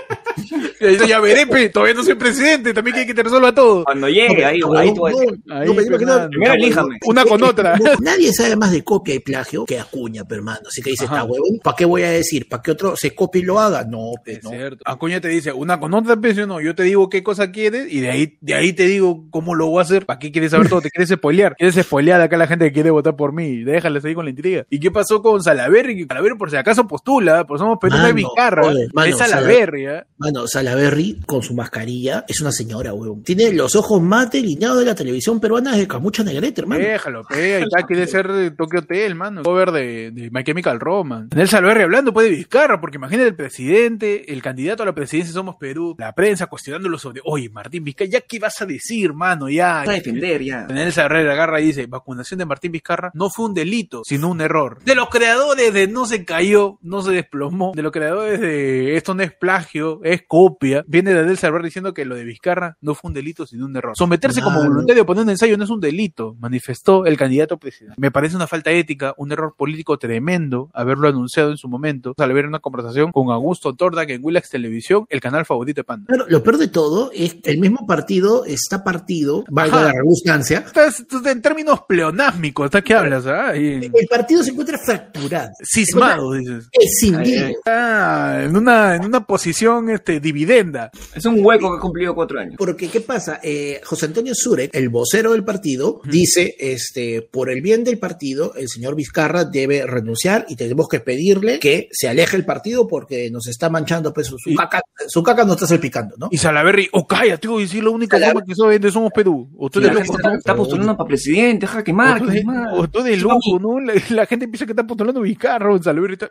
[0.79, 3.83] Eso ya veré, pe, todavía no soy presidente, también quiere que te resuelva todo.
[3.85, 6.27] Cuando llegue, ahí, No, ahí te voy a no, decir.
[6.29, 6.97] Primero elíjame.
[7.05, 7.75] Una con otra.
[7.85, 10.61] No, nadie sabe más de copia y plagio que Acuña, pero hermano.
[10.67, 12.47] Así que dice, está huevón, ¿para qué voy a decir?
[12.49, 13.83] ¿Para que otro se copie y lo haga?
[13.83, 14.49] No, pues Es no.
[14.49, 14.83] cierto.
[14.85, 17.99] Acuña te dice, una con otra pensión, no, yo te digo qué cosa quieres y
[17.99, 20.05] de ahí, de ahí te digo cómo lo voy a hacer.
[20.05, 20.81] ¿Para qué quieres saber todo?
[20.81, 21.55] ¿Te quieres spoilear?
[21.55, 23.63] ¿Quieres spoilear acá a la gente que quiere votar por mí?
[23.63, 24.65] Déjales ahí con la intriga.
[24.69, 25.95] ¿Y qué pasó con Salaverry?
[25.97, 28.63] Que Salaverry por si acaso postula, pues somos Mano, es Vizcarra,
[29.05, 30.03] es Salaverry, ¿eh?
[30.17, 33.21] Mano, Salaberry con su mascarilla es una señora, weón.
[33.21, 36.83] Tiene los ojos más delineados de la televisión peruana de Camucha Negrete, hermano.
[36.83, 39.43] Déjalo, pe, está, quiere ser de Tokyo Hotel, mano.
[39.43, 41.35] Cover de, de My Chemical Romance.
[41.35, 45.33] En el Salverri hablando puede Vizcarra, porque imagínate el presidente, el candidato a la presidencia
[45.33, 49.47] Somos Perú, la prensa cuestionándolo sobre, oye, Martín Vizcarra, ¿ya qué vas a decir, mano?
[49.47, 49.83] Ya.
[49.85, 50.65] Vas a defender ya.
[50.67, 54.29] En el Salverri agarra y dice, vacunación de Martín Vizcarra no fue un delito, sino
[54.29, 54.79] un error.
[54.83, 59.13] De los creadores de No se cayó, no se desplomó, de los creadores de Esto
[59.13, 60.54] no es plagio, es copia,
[60.87, 63.75] viene de Del Salverri diciendo que lo de Vizcarra no fue un delito, sino un
[63.75, 63.93] error.
[63.95, 64.69] Someterse como Claro.
[64.71, 67.95] voluntario a poner un ensayo no es un delito, manifestó el candidato presidente.
[67.99, 72.33] Me parece una falta ética, un error político tremendo haberlo anunciado en su momento, al
[72.33, 76.05] ver una conversación con Augusto Torda, que en Willax Televisión, el canal favorito de Panda.
[76.07, 79.85] Claro, lo peor de todo es que el mismo partido está partido, valga Ajá.
[79.87, 80.59] la redundancia.
[80.59, 83.25] Estás, estás en términos pleonásmicos, ¿hasta qué hablas?
[83.27, 83.49] ah?
[83.49, 85.49] Ahí, El partido se encuentra fracturado.
[85.63, 86.67] cismado, dices.
[86.71, 87.47] Escindido.
[87.47, 87.53] Ay.
[87.65, 90.91] Ah, en una, en una posición este, dividenda.
[91.15, 92.55] Es un hueco que ha cumplido cuatro años.
[92.57, 93.39] Porque, ¿qué pasa?
[93.43, 98.53] Eh, José Antonio Surek, el vocero del partido, dice, este, por el bien del partido,
[98.55, 103.29] el señor Vizcarra debe renunciar y tenemos que pedirle que se aleje el partido porque
[103.31, 106.27] nos está manchando, pues su, su Y- caca, su caca nos está salpicando, ¿no?
[106.31, 108.33] Y Salaberry, o cállate, voy a decir la única Salaberry.
[108.39, 109.49] forma que soy de Somos Perú.
[109.57, 110.37] O tú La de gente loco, está, ¿no?
[110.37, 112.67] está postulando para presidente, jaque mar, O tú de- que mar.
[112.73, 113.79] o tú de lujo, ¿no?
[113.79, 116.29] La, la gente piensa que está postulando Vizcarra, Salaberry está...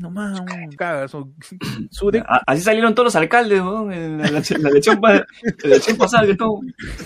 [0.00, 0.40] Nomás,
[0.76, 1.12] cagas.
[2.46, 5.00] Así salieron todos los alcaldes, en la, elección,
[5.98, 6.60] pasada, que todo,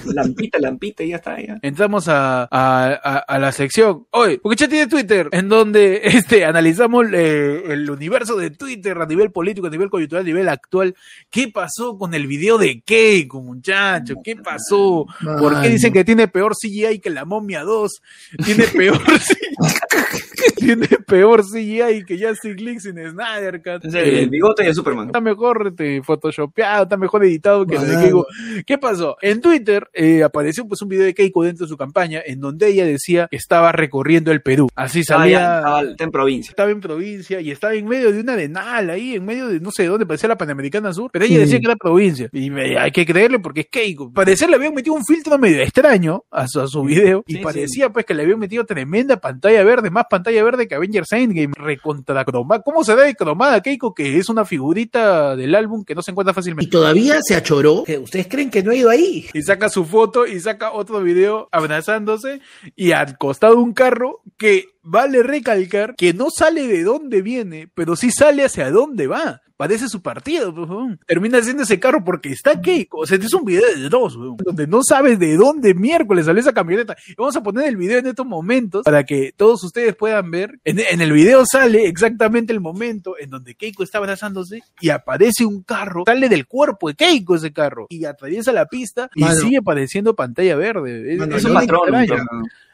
[0.06, 1.58] lampita, lampita, y ya está, ya.
[1.62, 4.06] Entramos a, a, a, a la sección.
[4.10, 9.06] Oye, porque ya tiene Twitter, en donde este analizamos eh, el universo de Twitter a
[9.06, 10.94] nivel político, a nivel coyuntural, a nivel actual.
[11.30, 14.14] ¿Qué pasó con el video de Keiko, muchacho?
[14.22, 15.06] ¿Qué pasó?
[15.38, 18.02] ¿Por qué dicen que tiene peor CGI que la momia 2?
[18.44, 23.84] Tiene peor CGI, tiene peor CGI que Justice League sin Snyder Cut.
[23.84, 25.06] El, el bigote de Superman.
[25.06, 28.00] Está mejor este, photoshopeado, está mejor editado que el de Mano.
[28.02, 28.26] Keiko.
[28.66, 29.16] ¿Qué pasó?
[29.22, 32.68] En Twitter eh, apareció pues un video de Keiko dentro de su campaña en donde
[32.68, 34.68] ella decía que estaba recorriendo el Perú.
[34.74, 35.38] Así Estaba, salía.
[35.38, 36.50] ya- estaba- está en provincia.
[36.50, 39.70] Estaba en provincia y estaba en medio de una arenal ahí, en medio de no
[39.70, 42.28] sé dónde, parecía la Panamericana Sur, pero ella decía que era provincia.
[42.32, 44.12] Y me- hay que creerle porque es Keiko.
[44.12, 47.40] Parecer le habían metido un filtro medio extraño a su, a su video y Sí,
[47.42, 51.52] parecía pues que le habían metido tremenda pantalla verde, más pantalla verde que Avengers Endgame,
[51.56, 52.62] recontra cromada.
[52.62, 53.94] ¿Cómo se da de cromada Keiko?
[53.94, 56.70] Que es una figurita del álbum que no se encuentra Y fácilmente.
[56.70, 57.84] todavía se achoró.
[57.84, 59.26] que ¿Ustedes creen que no ha ido ahí?
[59.32, 62.40] Y saca su foto y saca otro video abrazándose
[62.76, 67.96] y al costado un carro que vale recalcar que no sale de dónde viene, pero
[67.96, 69.42] sí sale hacia dónde va.
[69.56, 70.98] Parece su partido, pues, weón.
[71.06, 73.00] Termina siendo ese carro porque está Keiko.
[73.00, 76.24] O sea, este es un video de dos, weón, donde no sabes de dónde miércoles
[76.24, 76.96] sale esa camioneta.
[77.06, 80.58] Y vamos a poner el video en estos momentos para que todos ustedes puedan ver.
[80.64, 85.44] En, en el video sale exactamente el momento en donde Keiko está abrazándose y aparece
[85.44, 86.04] un carro.
[86.06, 89.40] Sale del cuerpo de Keiko ese carro y atraviesa la pista y Mano.
[89.40, 91.12] sigue apareciendo pantalla verde.
[91.12, 92.26] Es, Mano, es Es un lo un patrón.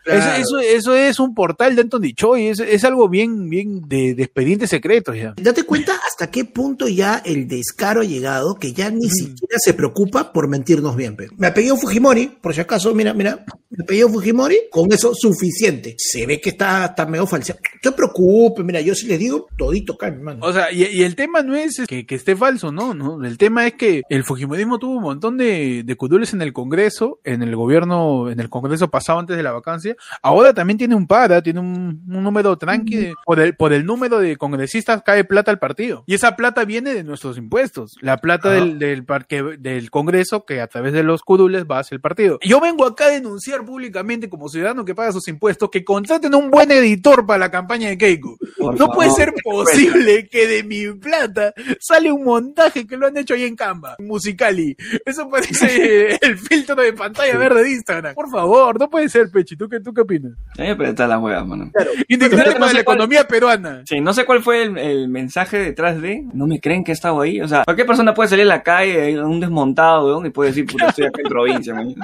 [0.07, 3.83] Pero- Eso, eso, eso es un portal de Anthony Choi, es, es algo bien, bien
[3.89, 5.35] de, de expedientes secretos ya.
[5.37, 9.75] Date cuenta hasta qué punto ya el descaro ha llegado que ya ni siquiera se
[9.75, 11.17] preocupa por mentirnos bien.
[11.17, 11.29] pe.
[11.37, 15.95] Me apellido Fujimori, por si acaso, mira, mira, me apellido Fujimori, con eso suficiente.
[15.99, 17.61] Se ve que está, está medio falseado.
[17.85, 20.45] No te preocupes, mira, yo sí les digo, todito cae, mano.
[20.47, 22.95] O sea, y, y el tema no es que, que esté falso, ¿no?
[22.95, 23.25] ¿no?
[23.25, 27.19] El tema es que el Fujimorismo tuvo un montón de, de curules en el Congreso,
[27.25, 29.96] en el gobierno, en el Congreso pasado antes de la vacancia.
[30.23, 32.97] Ahora también tiene un para, tiene un, un número tranqui.
[32.97, 36.05] de- por, el, por el número de congresistas cae plata al partido.
[36.07, 37.97] Y esa plata viene de nuestros impuestos.
[38.01, 38.65] La plata Ah.
[38.65, 42.39] del, Congreso que a través de los curules va hacia el partido.
[42.43, 46.51] Yo vengo acá a denunciar públicamente como ciudadano que paga sus impuestos que contraten un
[46.51, 48.37] buen editor para la campaña de Keiko.
[48.59, 53.17] Por No puede ser posible que de mi plata sale un montaje que lo han
[53.17, 54.77] hecho ahí en Canva, Musicali.
[55.05, 58.15] Eso parece el filtro de pantalla verde de Instagram.
[58.15, 59.57] Por favor, no puede ser, Pechi.
[59.57, 60.33] ¿Tú qué, tú qué opinas?
[60.59, 61.71] A mí me presta las huevas, mano.
[62.09, 63.83] Indignante no para sé la cuál- economía peruana.
[63.87, 66.25] Sí, no sé cuál fue el, el mensaje detrás de.
[66.35, 67.41] No me creen que he estado ahí.
[67.41, 70.67] O sea, cualquier persona puede salir a la calle, un desmontado, weón, y puede decir,
[70.67, 71.95] puta, estoy acá en provincia, man.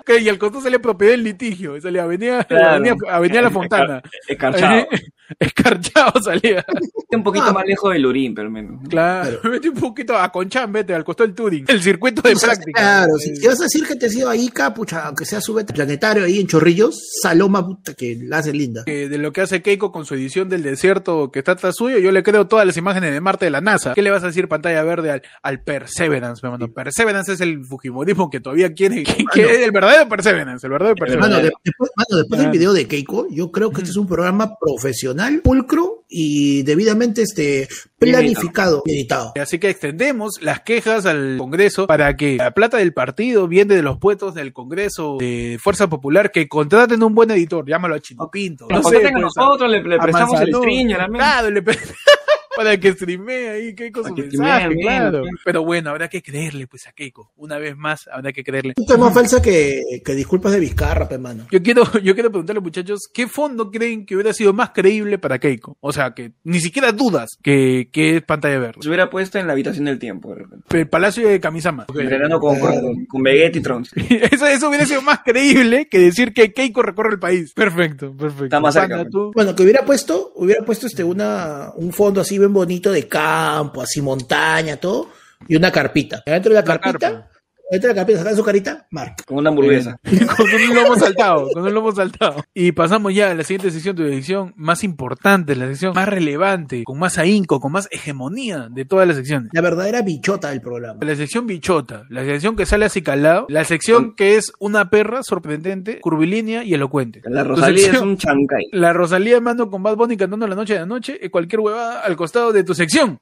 [0.00, 1.80] Ok, y al costo sale propiedad del litigio.
[1.80, 2.68] Sale Avenida, Claro.
[2.76, 4.02] Avenida, Avenida La Fontana.
[4.28, 4.86] Escarchado.
[5.38, 6.64] Escarchado salía.
[7.12, 7.52] un poquito Ah.
[7.52, 8.80] más lejos del Urín, pero menos.
[8.88, 9.38] Claro.
[9.44, 11.64] Vete un poquito a Conchán, vete, al costado del Turing.
[11.68, 12.80] El circuito de O sea, práctica.
[12.80, 15.40] Claro, si, si vas a decir que te has ido a Ica, pucha, aunque sea
[15.40, 18.82] sube planetario ahí en Chorrillos, Saloma, puta, que la hace linda.
[18.84, 22.12] de lo que hace Keiko con su edición del desierto que está tras suyo, yo
[22.12, 23.94] le creo todas las imágenes de Marte de la NASA.
[23.94, 26.72] ¿Qué le vas a decir pantalla verde al, al Perseverance, me mando?
[26.72, 30.96] Perseverance es el Fujimorismo que todavía quiere, que, que es el verdadero Perseverance, el verdadero
[30.98, 31.42] Mano, Perseverance.
[31.42, 32.52] de- después, mano, después del Ah.
[32.52, 37.22] video de Keiko, yo creo que este es un programa profesional profesional, pulcro y debidamente
[37.22, 39.32] este, planificado y editado.
[39.40, 43.82] Así que extendemos las quejas al Congreso para que la plata del partido viene de
[43.82, 48.30] los puestos del Congreso de Fuerza Popular que contraten un buen editor, llámalo a Chino
[48.30, 48.66] Pinto.
[48.68, 51.78] Nos sé, pues, nosotros, le, le prestamos el la Claro, le pre-
[52.60, 55.22] para que streamee ahí Keiko Para su que mensaje, streamee, claro.
[55.22, 55.34] bien.
[55.46, 57.32] Pero bueno, habrá que creerle pues a Keiko.
[57.36, 58.74] Una vez más, habrá que creerle.
[58.76, 61.46] Esto es más falsa que, que disculpas de Vizcarra, pe, mano.
[61.50, 65.38] Yo quiero, yo quiero preguntarle, muchachos, ¿qué fondo creen que hubiera sido más creíble para
[65.38, 65.78] Keiko?
[65.80, 68.82] O sea, que ni siquiera dudas que, que es pantalla verde.
[68.82, 70.78] Se hubiera puesto en la habitación del tiempo, de repente.
[70.78, 71.86] El Palacio de Kamisama.
[71.88, 73.92] Entrenando con, con, con Vegeta y Trunks.
[74.30, 77.54] Eso, eso hubiera sido más creíble que decir que Keiko recorre el país.
[77.54, 78.44] Perfecto, perfecto.
[78.44, 79.32] Está más cerca, pues.
[79.34, 83.82] Bueno, que hubiera puesto, hubiera puesto este una, un fondo así bien bonito de campo,
[83.82, 85.10] así montaña, todo,
[85.48, 86.22] y una carpita.
[86.24, 87.30] Dentro de la carpita, carpa.
[87.78, 89.22] De la carpita, sacan su carita, marca.
[89.26, 89.98] Con una hamburguesa.
[90.36, 92.44] con un lomo saltado, con un lomo saltado.
[92.52, 96.82] Y pasamos ya a la siguiente sección, tu sección más importante, la sección más relevante,
[96.84, 99.50] con más ahínco, con más hegemonía de todas las secciones.
[99.52, 100.98] La verdadera bichota del programa.
[101.04, 105.22] La sección bichota, la sección que sale así calado, la sección que es una perra
[105.22, 107.22] sorprendente, curvilínea y elocuente.
[107.24, 108.66] La Rosalía es un chancay.
[108.72, 112.00] La Rosalía mando con Bad Bunny cantando la noche de la noche, eh, cualquier huevada
[112.00, 113.18] al costado de tu sección.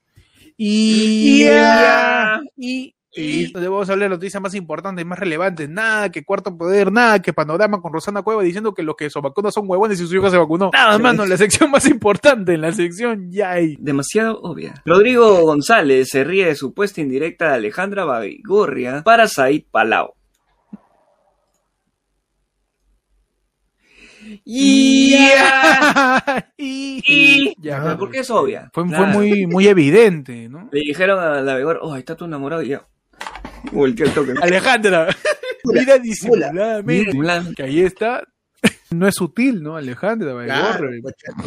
[0.56, 2.40] Y, Yeah.
[2.56, 5.66] y, y donde vamos a hablar de la noticia más importante y más relevante.
[5.66, 9.21] Nada que cuarto poder, nada que panorama con Rosana Cueva diciendo que los que se
[9.21, 10.71] vacunan son huevones y su hija se vacunó.
[10.73, 13.77] Nada, mano, la sección más importante, en la sección ya hay.
[13.81, 14.75] Demasiado obvia.
[14.85, 20.14] Rodrigo González se ríe de su puesta indirecta de Alejandra Babigorria para Said Palau.
[24.44, 26.23] Yeah.
[26.59, 28.71] y, Y- ya, Pero ¿Por qué es obvia?
[28.73, 30.68] Fue, fue muy, muy evidente, ¿no?
[30.71, 32.87] Le dijeron a la Babigorria, oh, ahí está tu enamorado y ya.
[33.73, 34.35] Volteó el toque.
[34.40, 35.09] Alejandra,
[35.64, 37.44] mira disimuladamente Mula.
[37.57, 38.25] que ahí está.
[38.90, 39.77] No es sutil, ¿no?
[39.77, 40.88] Alejandra, Claro,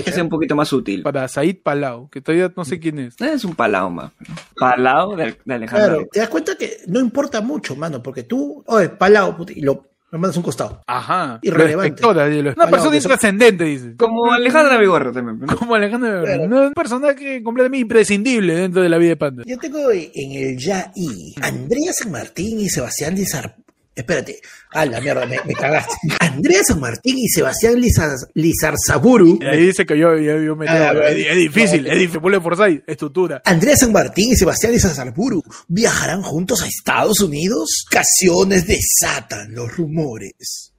[0.06, 1.02] ser un poquito más sutil.
[1.02, 3.16] para Said Palau, que todavía no sé quién es.
[3.20, 4.12] Es un Palau más.
[4.56, 5.88] Palau de, de Alejandra.
[5.88, 9.62] Claro, te das cuenta que no importa mucho, mano, porque tú, oye, palao, puti, y
[9.62, 10.82] lo, lo mandas a un costado.
[10.88, 11.40] Ajá.
[11.42, 12.06] Irrelevante.
[12.06, 13.96] Una persona son- intrascendente, dice.
[13.98, 15.40] Como Alejandra Babigorria también.
[15.40, 15.56] ¿no?
[15.56, 16.34] Como Alejandra Baigorre.
[16.36, 16.48] Claro.
[16.50, 19.44] No, un personaje completamente imprescindible dentro de la vida de Panda.
[19.46, 23.56] Yo tengo en el ya y Andrea San Martín y Sebastián Lizar.
[23.94, 24.40] Espérate,
[24.72, 25.94] a la mierda, me, me cagaste.
[26.22, 29.38] Andrea San Martín y Sebastián Lizar, Lizarzaburu.
[29.42, 32.40] Y ahí dice que yo, yo, yo me Ah, es, es difícil, es difícil, ponle
[32.40, 33.42] Forsyth, estructura.
[33.44, 37.86] Andrea San Martín y Sebastián Lizarzaburu viajarán juntos a Estados Unidos.
[37.90, 40.72] Casiones desatan los rumores.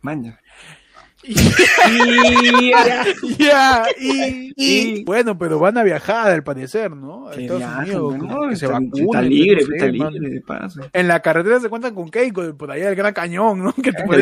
[0.00, 0.40] Maña.
[3.38, 7.28] Ya, y, y- bueno, pero van a viajar al parecer, ¿no?
[7.28, 8.28] A Que Estados viajan, Unidos, ¿no?
[8.28, 9.04] como que se Está- vacunen.
[9.04, 10.80] Está libre, no sé, está libre de paso.
[10.92, 13.72] En la carretera se cuentan con Keiko, por allá del Gran Cañón, ¿no?
[13.72, 14.16] Que te por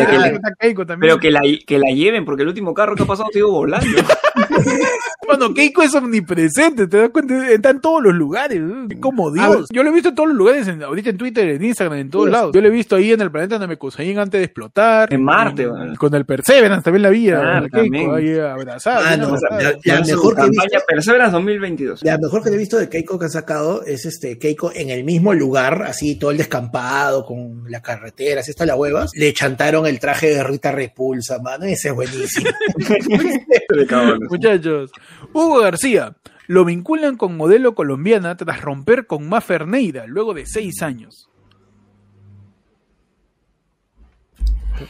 [0.58, 1.10] Keiko también.
[1.12, 3.50] Pero que la, que la lleven, porque el último carro que ha pasado ha sido
[3.50, 3.86] volando.
[5.36, 8.86] Bueno, Keiko es omnipresente, te das cuenta, está en todos los lugares, ¿no?
[8.90, 9.68] Es como Dios.
[9.72, 12.10] Yo lo he visto en todos los lugares, en- ahorita en Twitter, en Instagram, en
[12.10, 12.50] todos Sí, lados.
[12.54, 15.12] Yo lo he visto ahí en el planeta Namekusaiin antes de explotar.
[15.12, 15.96] En Marte, En-.
[15.96, 17.58] Con el Perseverance también la vida.
[17.58, 19.10] Ah, la Keiko ahí abrazada.
[19.12, 19.62] Ah, no, abrazada.
[19.62, 22.02] la- la mejor que he campaña visto- Perseverance 2022.
[22.04, 25.04] La mejor que he visto de Keiko que han sacado es este Keiko en el
[25.04, 29.10] mismo lugar, así todo el descampado, con la carretera, así está la huevas.
[29.14, 32.50] Le chantaron el traje de Rita Repulsa, mano, ese es buenísimo.
[34.30, 34.90] Muchachos,
[35.32, 40.82] Hugo García lo vinculan con modelo colombiana tras romper con Mafer Neira luego de seis
[40.82, 41.28] años.
[44.78, 44.84] Y, Y...
[44.84, 44.88] y-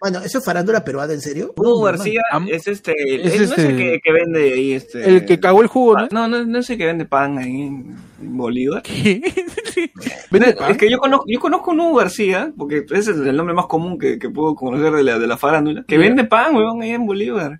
[0.00, 1.52] Bueno, ¿eso es farándula peruana, en serio?
[1.56, 2.92] Hugo García Am- es este,
[3.26, 5.08] es es este- el que, que vende ahí este.
[5.08, 6.08] el que cagó el jugo, ¿no?
[6.10, 8.82] No, no, no es el que vende pan ahí en, Bolívar.
[8.82, 9.20] ¿Qué?
[9.76, 10.70] No, ¿Vende pan?
[10.70, 13.54] Es que yo conozco, yo conozco a un Hugo García, porque ese es el nombre
[13.54, 16.80] más común que, que puedo conocer de la, de la farándula, que vende pan, weón,
[16.82, 17.58] ahí en Bolívar.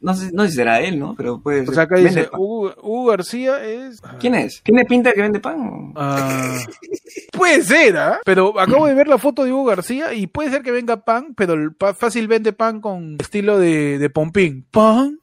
[0.00, 1.14] No, sé, no sé si será él, ¿no?
[1.16, 4.00] Pero puede O sea, acá dice, Hugo García es...
[4.20, 4.62] ¿Quién es?
[4.62, 5.92] ¿Tiene pinta que vende pan?
[5.96, 6.58] Ah,
[7.32, 8.20] puede ser, ¿ah?
[8.24, 11.34] Pero acabo de ver la foto de Hugo García y puede ser que venga pan,
[11.36, 11.54] pero
[11.96, 14.66] fácil vende pan con estilo de, de pompín.
[14.70, 15.18] Pan,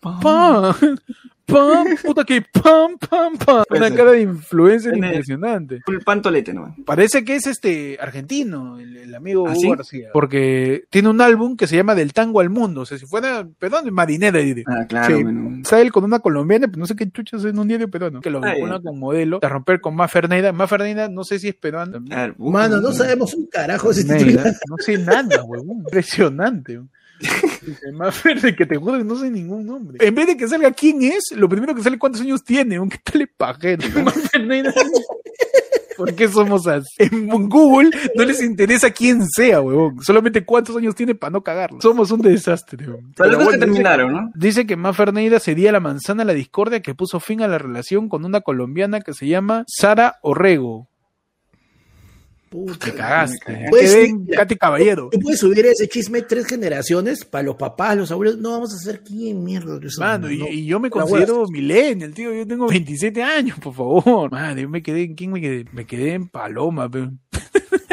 [0.00, 0.74] pan,
[2.02, 3.64] puta que pan, pan.
[3.68, 3.96] Puede Una ser.
[3.96, 5.80] cara de influencer Tiene- impresionante.
[5.86, 6.74] Un pan tolete, ¿no?
[6.84, 9.68] Parece que es este argentino, el, el amigo ¿Ah, Hugo sí?
[9.70, 10.08] García.
[10.12, 12.82] Porque tiene un álbum que se llama Del Tango al Mundo.
[12.82, 14.64] O sea, si fuera, perdón, marinera, diré.
[14.66, 15.22] Ah, claro, Sí.
[15.22, 15.58] bueno.
[15.62, 18.20] Está él con una colombiana, pero no sé qué chuchas en un diario peruano.
[18.20, 18.82] Que lo Ah, vinculan ya.
[18.88, 19.38] con modelo.
[19.40, 20.52] De romper con Mafer Neira.
[20.52, 21.56] Mafer Neira, no sé si es.
[21.62, 21.86] A
[22.36, 25.78] busca, Mano, no sabemos un carajo si no sé nada, huevón.
[25.78, 26.80] Impresionante.
[27.92, 30.04] Mafer, de que te juro que no sé ningún nombre.
[30.04, 32.98] En vez de que salga quién es, lo primero que sale cuántos años tiene, aunque
[32.98, 33.82] tal es pajero.
[35.96, 36.86] ¿Por qué somos así?
[36.98, 40.02] En Google no les interesa quién sea, huevón.
[40.02, 41.80] Solamente cuántos años tiene para no cagarlo.
[41.82, 43.12] Somos un desastre, huevón.
[43.16, 44.30] Pero que bueno, dice- terminaron, ¿no?
[44.34, 47.58] Dice que Mafer Neira sería la manzana a la discordia que puso fin a la
[47.58, 50.88] relación con una colombiana que se llama Sara Orrego.
[52.52, 53.66] Puta, Te cagaste.
[53.70, 54.36] Pues Quedé sí, en ya.
[54.36, 55.08] Katy Caballero.
[55.10, 58.36] Tú puedes subir ese chisme tres generaciones para los papás, los abuelos.
[58.38, 59.78] No vamos a hacer quién mierda.
[59.82, 60.48] Eso Mano, no, y, no.
[60.48, 62.32] y yo me La considero millennial, tío.
[62.34, 64.30] Yo tengo 27 años, por favor.
[64.30, 65.64] Madre, yo me quedé en quién me quedé.
[65.72, 67.08] Me quedé en Paloma, pe.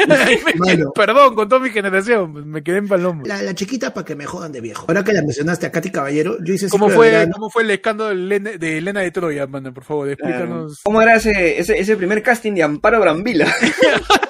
[0.00, 0.92] Quedé- Mano.
[0.94, 3.22] perdón, con toda mi generación, pues, me quedé en Paloma.
[3.26, 4.86] La, la chiquita para que me jodan de viejo.
[4.88, 7.28] Ahora que la mencionaste a Katy Caballero, yo hice ¿Cómo fue.
[7.32, 9.72] ¿Cómo fue el escándalo de Elena de, Elena de Troya, mano?
[9.74, 10.34] Por favor, Claro.
[10.34, 10.80] explícanos.
[10.82, 13.46] ¿Cómo era ese, ese, ese primer casting de Amparo Brambila?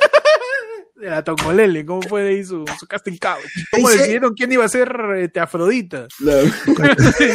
[1.09, 3.41] A Tongolele, ¿cómo fue ahí su, su casting couch?
[3.71, 6.07] ¿Cómo Dice- decidieron quién iba a ser este, Afrodita?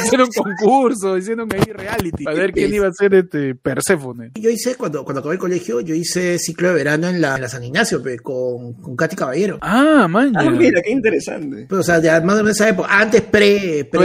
[0.03, 2.25] hicieron concurso, hicieron ahí reality.
[2.27, 4.31] A ver quién iba a ser este Perséfone.
[4.35, 7.41] Yo hice, cuando, cuando acabé el colegio, yo hice ciclo de verano en la, en
[7.41, 9.57] la San Ignacio, pe, con, con Katy Caballero.
[9.61, 10.33] Ah, man.
[10.35, 11.65] Ah, mira, qué interesante.
[11.67, 13.97] Pero, o sea, de, más o menos esa época, antes pre, este,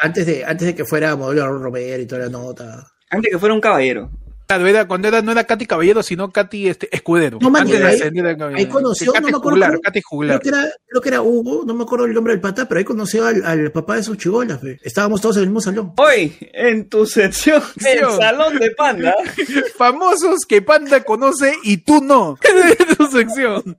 [0.00, 2.86] antes de, antes de que fuera modelo Romero y toda la nota.
[3.10, 4.10] Antes que fuera un caballero.
[4.48, 7.38] Claro, era, cuando era, no era Katy Caballero, sino Katy este, Escudero.
[7.40, 8.00] No, man, Antes de ahí-
[8.54, 10.40] ahí conoció, Katy no me acuerdo Juglar, cómo- Katy Creo Juglar.
[10.40, 12.84] que, era, creo que era Hugo, no me acuerdo el nombre del pata, pero ahí
[12.86, 14.58] conoció al, al papá de sus chibolas.
[14.58, 14.80] pe.
[14.82, 15.92] Estábamos todos en el mismo salón.
[15.98, 19.14] Hoy, en tu sección, el salón de panda.
[19.76, 22.38] Famosos que Panda conoce y tú no.
[22.78, 23.76] Es tu sección.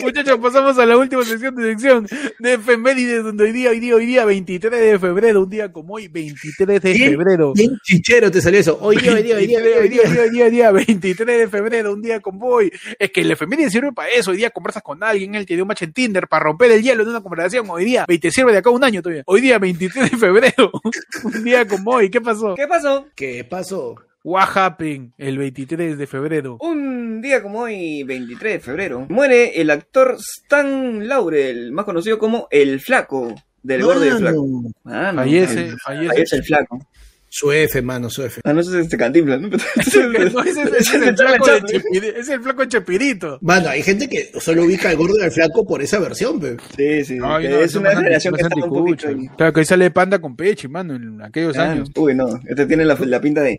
[0.00, 2.06] Muchachos, pasamos a la última sección de sección
[2.38, 5.94] de efemérides, donde hoy día, hoy día, hoy día, 23 de febrero, un día como
[5.94, 7.52] hoy, 23 de febrero.
[7.54, 8.78] Bien chichero te salió eso.
[8.80, 10.22] Hoy día, hoy día, hoy día, hoy día, hoy día, hoy día.
[10.22, 12.72] hoy día, hoy día, 23 de febrero, un día con voy.
[12.98, 14.30] Es que el efeméride sirve para eso.
[14.30, 16.82] Hoy día conversas con alguien, él te dio un match en Tinder para romper el
[16.82, 17.66] hielo en una conversación.
[17.68, 19.22] Hoy día, y te sirve de acá un año todavía.
[19.26, 20.70] Hoy día, 23 de febrero,
[21.24, 22.10] un día con voy.
[22.10, 22.54] ¿Qué pasó?
[22.54, 23.06] ¿Qué pasó?
[23.14, 23.96] ¿Qué pasó?
[24.28, 26.58] What happened el 23 de febrero?
[26.60, 32.48] Un día como hoy, 23 de febrero, muere el actor Stan Laurel, más conocido como
[32.50, 34.44] El Flaco, del gordo y el flaco.
[34.84, 36.08] Ah, no, Fallece, ay, fallece.
[36.08, 36.88] Fallece el flaco.
[37.28, 38.40] Su F, mano, su F.
[38.44, 39.48] Ah, no, ese es este cantinflas, ¿no?
[39.48, 40.34] No, ese es,
[40.78, 43.38] ese es el flaco de Chepiri- ese es el flaco de Chepirito.
[43.42, 46.56] Mano, hay gente que solo ubica al gordo y al flaco por esa versión, pe.
[46.76, 49.28] Sí, sí, Ay, que no, es una generación que está un poquito ahí.
[49.36, 51.90] Claro, que ahí sale Panda con Pechi, mano, en aquellos Ah, años.
[51.96, 53.58] Uy, no, este tiene la, la pinta de...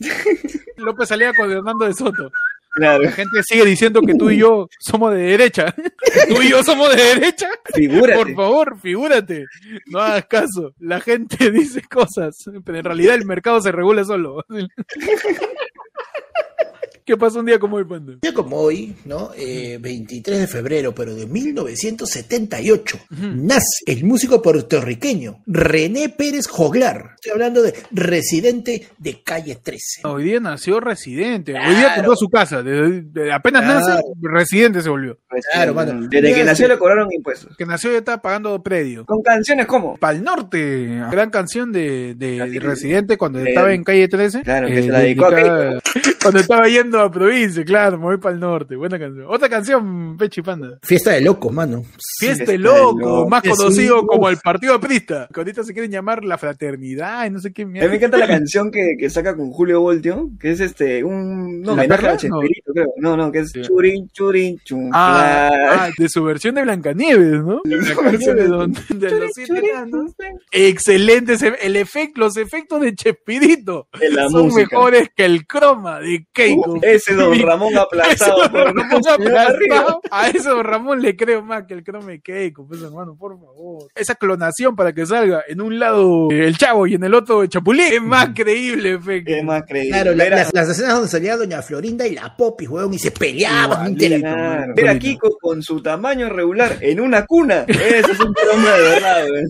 [0.76, 2.30] López salía con Hernando de Soto.
[2.74, 5.72] Claro, La gente sigue diciendo que tú y yo somos de derecha.
[6.28, 7.48] Tú y yo somos de derecha.
[7.72, 8.18] figúrate.
[8.18, 9.46] Por favor, figúrate.
[9.86, 10.74] No hagas caso.
[10.80, 14.44] La gente dice cosas, pero en realidad el mercado se regula solo.
[17.06, 18.12] ¿Qué pasa un día como hoy, Panda?
[18.14, 19.30] Un día como hoy, ¿no?
[19.36, 27.10] Eh, 23 de febrero, pero de 1978, nace el músico puertorriqueño René Pérez Joglar.
[27.16, 30.00] Estoy hablando de residente de calle 13.
[30.04, 31.52] Hoy día nació Residente.
[31.52, 32.62] Hoy día compró su casa.
[32.62, 33.80] De- de- apenas Claro.
[33.86, 35.18] nace, Residente se volvió.
[35.52, 36.08] Claro, mano.
[36.08, 37.54] Desde que nació le cobraron impuestos.
[37.58, 39.04] Que nació ya estaba pagando predio.
[39.04, 39.98] Con canciones como...
[39.98, 44.40] Pal Norte, gran canción de, de- Residente cuando de- estaba en calle 13.
[44.42, 45.30] Claro, que se la dedicó a
[46.22, 48.76] Cuando estaba yendo a provincia, claro, me voy para el norte.
[48.76, 49.26] Buena canción.
[49.28, 50.78] Otra canción, Pechi Panda.
[50.82, 51.84] Fiesta de locos, mano.
[52.18, 53.28] Fiesta Fiesta de Loco, Loco.
[53.28, 55.28] más conocido sí, como el Partido Aprista.
[55.32, 57.94] Que ahorita se quieren llamar la Fraternidad y no sé qué A mí me mierda.
[57.96, 61.84] encanta la canción que, que saca con Julio Voltio, que es este, un no, ¿La
[61.84, 62.14] homenaje perla?
[62.14, 62.92] a Chespirito, creo.
[62.98, 63.62] No, no, que es Sí.
[63.62, 64.90] churin, churin, chun.
[64.92, 67.62] Ah, ah, de su versión de Blancanieves, ¿no?
[67.64, 70.12] Blancanieves de, don- de los siete enanos.
[70.50, 74.62] Excelente, el efecto, los efectos de Chespirito De la son música.
[74.70, 76.74] mejores que el croma de Keiko.
[76.74, 80.00] Uh, ese don Ramón aplazado don aplastado.
[80.10, 83.38] A ese don Ramón le creo más que el croma de Keiko, pues hermano, por
[83.38, 83.88] favor.
[83.94, 87.42] Esa clonación para que salga en un lado eh, el chavo y en el otro
[87.42, 89.32] el chapulín es más creíble, efecto.
[89.32, 89.90] Qué más creíble.
[89.90, 93.10] Claro, la- las, las escenas donde salía Doña Florinda y la Popis, weón, y se
[93.10, 93.96] peleaban.
[94.00, 94.28] Igualito.
[94.28, 94.74] man.
[94.74, 94.98] Ver a.
[94.98, 97.64] Kiko con su tamaño regular en una cuna.
[97.68, 99.44] Ese es un croma de verdad, güey.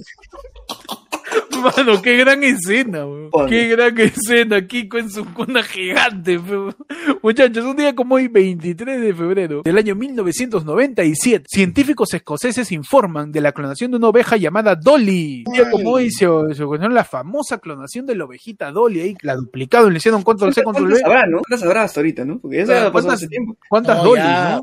[1.76, 3.30] Mano, qué gran escena, weón.
[3.48, 6.74] Qué gran escena, Kiko en su cuna gigante, weón.
[7.22, 13.40] Muchachos, un día como hoy, 23 de febrero del año 1997, científicos escoceses informan de
[13.40, 15.44] la clonación de una oveja llamada Dolly.
[15.46, 19.16] Un día como hoy se, se ocurrió la famosa clonación de la ovejita Dolly, ahí
[19.22, 21.14] la duplicaron, le hicieron control C, control ¿Cuántas V.
[21.14, 21.38] habrá, no?
[21.48, 22.38] ¿Cuántas habrá hasta ahorita, no?
[22.38, 23.56] Porque ya pasó ¿cuántas- hace tiempo.
[23.68, 24.62] ¿Cuántas No, Dolly, ya, no?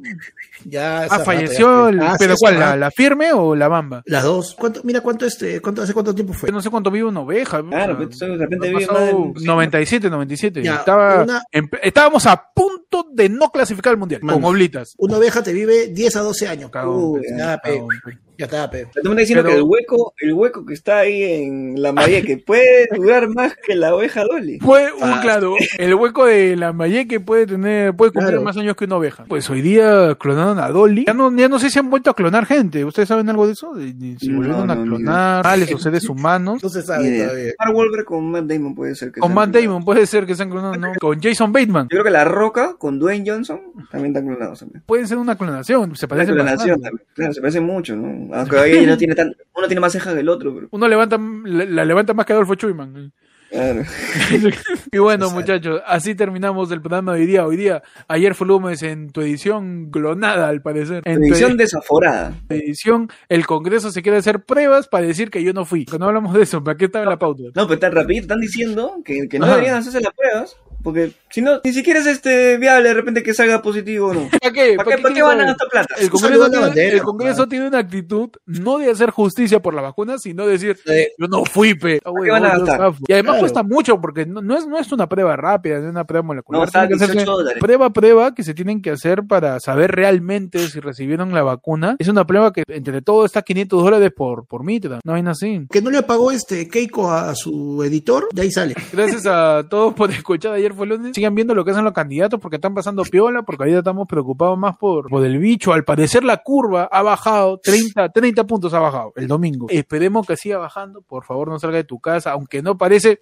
[0.66, 1.90] ya Ah, rato, falleció, ya.
[1.90, 2.54] el- Ah, pero ¿cuál?
[2.60, 2.78] ¿La, rato.
[2.78, 4.02] ¿La firme o la bamba?
[4.06, 4.56] Las dos.
[4.58, 6.52] ¿Cuánto, mira cuánto este, cuánto, hace cuánto tiempo fue.
[6.52, 7.62] No sé cuánto cuánto vive una oveja.
[7.64, 10.64] Claro, O sea, pues, de repente vive más de- 97, 97.
[10.64, 11.42] Ya, Estaba, una-
[11.84, 14.40] estábamos a punto de no clasificar al mundial Mano.
[14.42, 14.96] con oblitas.
[14.98, 16.72] Una oveja te vive 10 a 12 años.
[16.72, 18.18] Cagón, Uh, pues, ya, pe, cagón, pe.
[18.42, 18.88] Ya está, pe.
[18.94, 21.82] Pero tú me estás diciendo Pero- que el hueco, el hueco que está ahí en
[21.82, 24.60] la malla que puede durar más que la oveja Dolly.
[24.60, 25.20] Fue un Ah.
[25.22, 26.74] claro, el hueco de la
[27.08, 28.44] que puede tener, puede cumplir Claro.
[28.44, 29.26] más años que una oveja.
[29.28, 31.06] Pues hoy día clonaron a Dolly.
[31.06, 32.84] Ya no, ya no sé si han vuelto a clonar gente.
[32.84, 33.74] ¿Ustedes saben algo de eso?
[33.74, 36.64] De- de- si No, volvieron a no, clonar animales o seres humanos.
[36.64, 37.28] No se sabe idea.
[37.28, 37.52] todavía.
[37.60, 39.64] Mark Wahlberg con Matt Damon puede ser que Con Matt clonados.
[39.68, 40.92] Damon puede ser que sean clonados, ¿no?
[41.00, 41.84] Con Jason Bateman.
[41.86, 43.60] Yo creo que La Roca con Dwayne Johnson
[43.92, 44.84] también están clonados también.
[44.86, 47.06] Pueden ser una clonación, se La parecen clonación también.
[47.14, 48.31] Claro, se parece mucho, ¿no?
[48.34, 51.18] Aunque ahí no tiene tan, uno tiene más cejas que el otro, pero Uno levanta,
[51.46, 53.12] la, la levanta más que Adolfo Chuyman.
[53.50, 53.82] claro.
[54.92, 55.30] y bueno, Exacto.
[55.42, 57.46] muchachos, así terminamos el programa de hoy día.
[57.46, 61.02] Hoy día, ayer fue lunes en tu edición clonada, al parecer.
[61.06, 62.34] En tu Edición desaforada.
[62.50, 65.86] edición, el Congreso se quiere hacer pruebas para decir que yo no fui.
[65.86, 67.44] Que no hablamos de eso, ¿para qué estaba la pauta?
[67.56, 69.56] No, pues tan rapidito, están diciendo que, que no Ajá.
[69.56, 73.34] deberían hacerse las pruebas, porque si no, ni siquiera es este viable de repente que
[73.34, 74.30] salga positivo o no.
[74.42, 74.76] ¿Para qué?
[74.76, 75.96] ¿Para qué, ¿para qué van a gastar plata?
[76.00, 79.82] El Congreso, tiene, bandera, el Congreso tiene una actitud no de hacer justicia por la
[79.82, 81.08] vacuna, sino de decir, Sí.
[81.18, 82.00] yo no fui, pe.
[82.24, 82.94] Qué van a gastar?
[83.08, 83.40] Y además Claro.
[83.40, 86.26] cuesta mucho porque no, no es, no es una prueba rápida, no es una prueba
[86.26, 86.62] molecular.
[86.66, 87.60] No, que hacerse 18 dólares.
[87.62, 91.96] prueba prueba que se tienen que hacer para saber realmente si recibieron la vacuna.
[92.00, 95.00] Es una prueba que entre todo está 500 dólares por, por mitra.
[95.04, 95.66] No hay nada así.
[95.70, 98.76] Que no le pagó este Keiko a su editor, de ahí sale.
[98.92, 101.12] Gracias a todos por escuchar ayer fue lunes.
[101.14, 104.58] Sigan viendo lo que hacen los candidatos porque están pasando piola, porque ahorita estamos preocupados
[104.58, 105.74] más por, por el bicho.
[105.74, 109.68] Al parecer la curva ha bajado, 30, 30 puntos ha bajado el domingo.
[109.70, 111.02] Esperemos que siga bajando.
[111.02, 113.22] Por favor, no salga de tu casa, aunque no parece.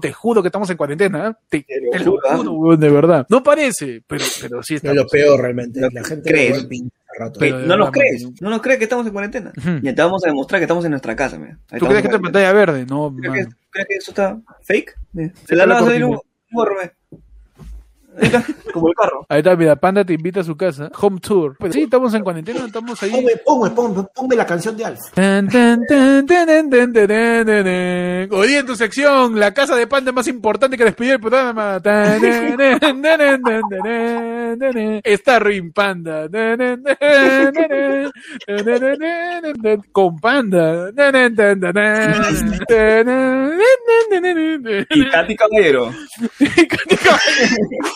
[0.00, 1.32] Te juro que estamos en cuarentena, ¿eh?
[1.48, 1.66] Te,
[2.04, 3.26] lo juro, juro, huevón, de verdad.
[3.30, 4.92] No parece, pero, pero sí Es está.
[4.92, 5.80] lo peor realmente.
[5.80, 6.52] La gente
[7.18, 7.40] rato.
[7.40, 9.52] Pero de no nos crees, no nos crees que estamos en cuarentena.
[9.82, 11.58] Y te vamos a demostrar que estamos en nuestra casa, mira.
[11.78, 12.86] ¿Tú crees que en esta pantalla verde?
[12.86, 13.56] No, ¿Crees que, mano.
[13.70, 14.96] crees que eso está fake?
[15.12, 16.18] De la la salir un,
[16.50, 16.92] humor.
[18.72, 19.26] Como el carro.
[19.28, 20.90] Ahí está, mira, Panda te invita a su casa.
[21.00, 21.56] Home tour.
[21.58, 23.10] Pues, sí, estamos en cuarentena, estamos ahí.
[23.10, 25.00] Ponme, ponme, ponme, ponme la canción de Alf.
[25.14, 26.26] Tan, tan, tan,
[28.32, 31.80] Hoy en tu sección, la casa de Panda más importante que despedir el programa.
[35.04, 36.28] Está Rim Panda.
[39.92, 40.90] Con Panda.
[44.90, 45.92] Y Katy Caballero.
[46.38, 47.90] Y Katy Caballero.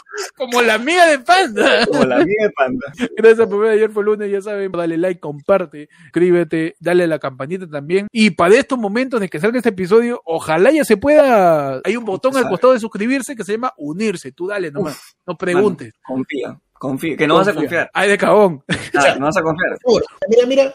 [0.54, 1.86] Como la amiga de panda.
[1.86, 2.86] como la mía de panda.
[3.16, 7.18] Gracias por ver ayer fue lunes, ya saben, dale like, comparte, suscríbete, dale a la
[7.18, 8.06] campanita también.
[8.12, 11.80] Y para estos momentos en que salga este episodio, ojalá ya se pueda.
[11.84, 14.32] Hay un botón al costado de suscribirse que se llama unirse.
[14.32, 15.94] Tú dale nomás, no preguntes.
[16.04, 17.90] Confía, confía, que no vas a confiar.
[17.92, 18.62] Ay, de cabón.
[18.92, 19.78] Nada, no vas a confiar.
[20.28, 20.74] Mira, mira.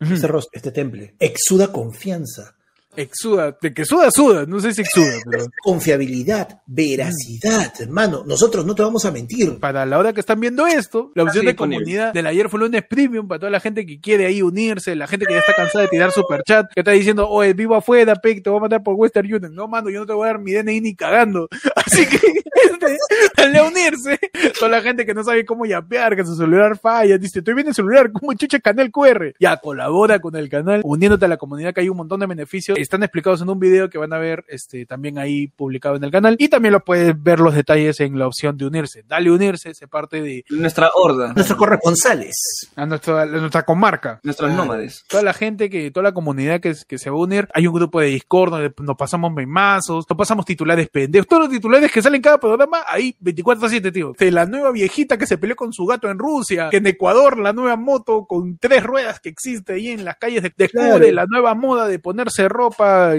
[0.00, 1.14] Este rostro, este temple.
[1.18, 2.56] Exuda confianza,
[2.96, 4.46] Exuda, de que suda, suda.
[4.46, 8.22] No sé si exuda, pero confiabilidad, veracidad, hermano.
[8.26, 9.58] Nosotros no te vamos a mentir.
[9.58, 12.84] para la hora que están viendo esto, la opción de comunidad del ayer fue lunes
[12.84, 15.82] premium para toda la gente que quiere ahí unirse, la gente que ya está cansada
[15.82, 18.82] de tirar super chat, que está diciendo, oye, vivo afuera, Pec, te voy a matar
[18.82, 19.54] por Western Union.
[19.54, 21.48] No, mano, yo no te voy a dar mi DNI ni cagando.
[21.76, 22.98] Así que, este,
[23.36, 24.18] dale a unirse.
[24.58, 27.70] Toda la gente que no sabe cómo yapear, que su celular falla, dice, estoy viendo
[27.70, 29.34] el celular, ¿cómo chucha canal QR?
[29.38, 32.78] Ya, colabora con el canal, uniéndote a la comunidad que hay un montón de beneficios.
[32.84, 36.10] Están explicados en un video que van a ver este, también ahí publicado en el
[36.10, 36.36] canal.
[36.38, 39.02] Y también lo puedes ver los detalles en la opción de unirse.
[39.08, 42.34] Dale unirse, se parte de Nuestra horda, Nuestros corresponsales.
[42.76, 44.20] a nuestra, a nuestra comarca.
[44.22, 44.54] nuestros Ah.
[44.54, 45.04] nómades.
[45.08, 47.74] Toda la gente que, toda la comunidad que, que se va a unir, hay un
[47.74, 52.02] grupo de Discord donde nos pasamos memazos, nos pasamos titulares pendejos, todos los titulares que
[52.02, 54.12] salen en cada programa, ahí 24-7, tío.
[54.18, 57.38] De la nueva viejita que se peleó con su gato en Rusia, que en Ecuador
[57.38, 61.12] la nueva moto con tres ruedas que existe ahí en las calles de descubre Claro.
[61.12, 62.73] la nueva moda de ponerse ropa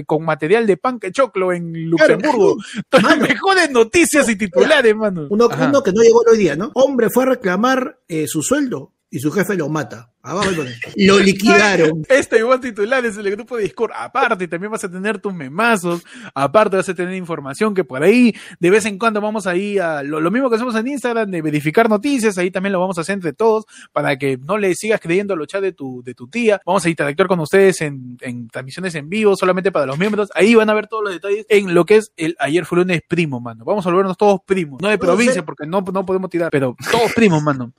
[0.05, 2.57] con material de pan que choclo en Luxemburgo.
[2.91, 3.21] Las Mano.
[3.27, 5.27] mejores noticias y titulares, mano.
[5.29, 6.71] Uno, uno que no llegó hoy día, ¿no?
[6.73, 10.11] Hombre fue a reclamar eh, su sueldo y su jefe lo mata.
[10.21, 10.75] Abajo pone.
[10.97, 12.03] Lo liquidaron.
[12.09, 13.91] Este igual titulares en el grupo de Discord.
[13.95, 16.03] Aparte, también vas a tener tus memazos.
[16.33, 20.03] Aparte, vas a tener información que por ahí, de vez en cuando vamos ahí a
[20.03, 22.37] lo, lo mismo que hacemos en Instagram, de verificar noticias.
[22.37, 23.63] Ahí también lo vamos a hacer entre todos
[23.93, 26.59] para que no le sigas creyendo a los chats de tu, de tu tía.
[26.65, 30.29] Vamos a interactuar con ustedes en, en transmisiones en vivo, solamente para los miembros.
[30.35, 33.01] Ahí van a ver todos los detalles en lo que es el ayer fue lunes
[33.07, 33.63] primo, mano.
[33.63, 34.81] Vamos a volvernos todos primos.
[34.81, 37.71] No de provincia, porque no, no podemos tirar, pero todos primos, mano.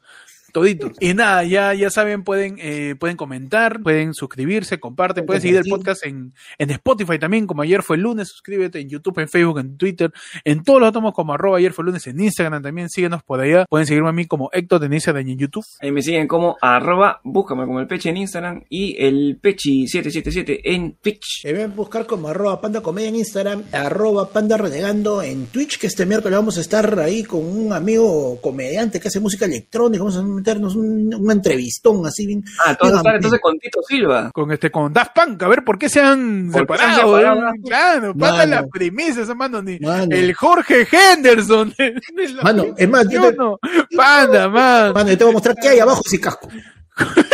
[0.53, 0.92] Toditos.
[1.01, 5.64] Y nada, ya, ya saben, pueden, eh, pueden comentar, pueden suscribirse, comparten, pueden seguir el
[5.68, 9.59] podcast en, en Spotify también, como ayer fue el lunes, suscríbete en YouTube, en Facebook,
[9.59, 10.12] en Twitter,
[10.44, 13.40] en todos los tomos como arroba ayer fue el lunes en Instagram también, síguenos por
[13.40, 13.66] allá.
[13.68, 15.64] Pueden seguirme a mí como Héctor y en YouTube.
[15.80, 20.97] Ahí me siguen como arroba, búscame como el Peche en Instagram y el Pechi777 en
[20.97, 21.44] Twitch.
[21.44, 25.86] Me pueden buscar como arroba panda comedia en Instagram, arroba panda renegando en Twitch, que
[25.86, 30.16] este miércoles vamos a estar ahí con un amigo comediante que hace música electrónica, vamos
[30.16, 32.45] a meternos un, un entrevistón así bien.
[32.64, 34.30] Ah, entonces, bien estar entonces con Tito Silva.
[34.32, 36.95] Con este, con Daft Punk, a ver por qué se han ¿Por qué se han
[36.97, 37.20] separado.
[37.20, 37.61] eh?
[37.64, 38.51] Claro, pasa Mano.
[38.55, 40.07] la premisa, esa mano, ni Mano.
[40.14, 41.74] el Jorge Henderson.
[42.43, 43.59] Mano, es más, yo te- no,
[43.97, 44.93] Panda, man.
[44.93, 46.49] Mano, yo te voy a mostrar qué hay abajo ese casco.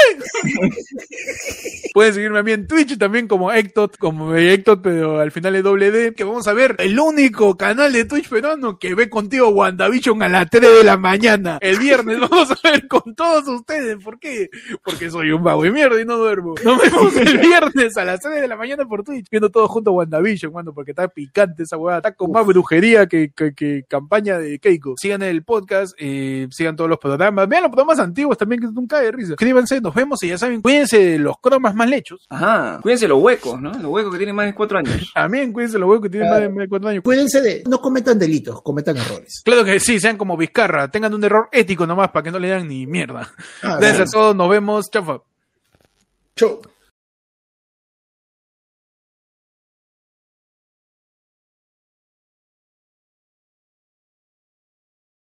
[1.95, 5.63] Pueden seguirme a mí en Twitch también como Ectot, como Ectot, pero al final es
[5.63, 9.49] doble D, que vamos a ver el único canal de Twitch peruano que ve contigo
[9.49, 11.59] WandaVision a las 3 de la mañana.
[11.61, 14.03] El viernes vamos a ver con todos ustedes.
[14.03, 14.49] ¿Por qué?
[14.85, 16.55] Porque soy un vago de mierda y no duermo.
[16.65, 19.95] Nos vemos el viernes a las 3 de la mañana por Twitch, viendo todos juntos
[19.95, 24.39] WandaVision, mano, porque está picante esa hueá, está con más brujería que, que, que campaña
[24.39, 24.95] de Keiko.
[24.97, 29.01] Sigan el podcast, eh, sigan todos los programas, vean los programas antiguos también que nunca
[29.01, 29.29] de risa.
[29.29, 32.27] Suscríbanse, nos vemos y ya saben, cuídense de los cromas más lechos.
[32.29, 32.81] Ajá.
[32.83, 33.73] Cuídense los huecos, ¿no?
[33.73, 35.11] Los huecos que tienen más de cuatro años.
[35.15, 37.03] También cuídense los huevos que tienen más de, más de cuatro años.
[37.03, 39.43] Cuídense de, no cometan delitos, cometan errores.
[39.45, 42.49] Claro que sí, sean como Vizcarra, tengan un error ético nomás para que no le
[42.49, 43.31] dan ni mierda.
[43.63, 44.05] Ah, Gracias claro.
[44.05, 45.21] a todos, nos vemos, chafa.
[46.37, 46.63] Chau.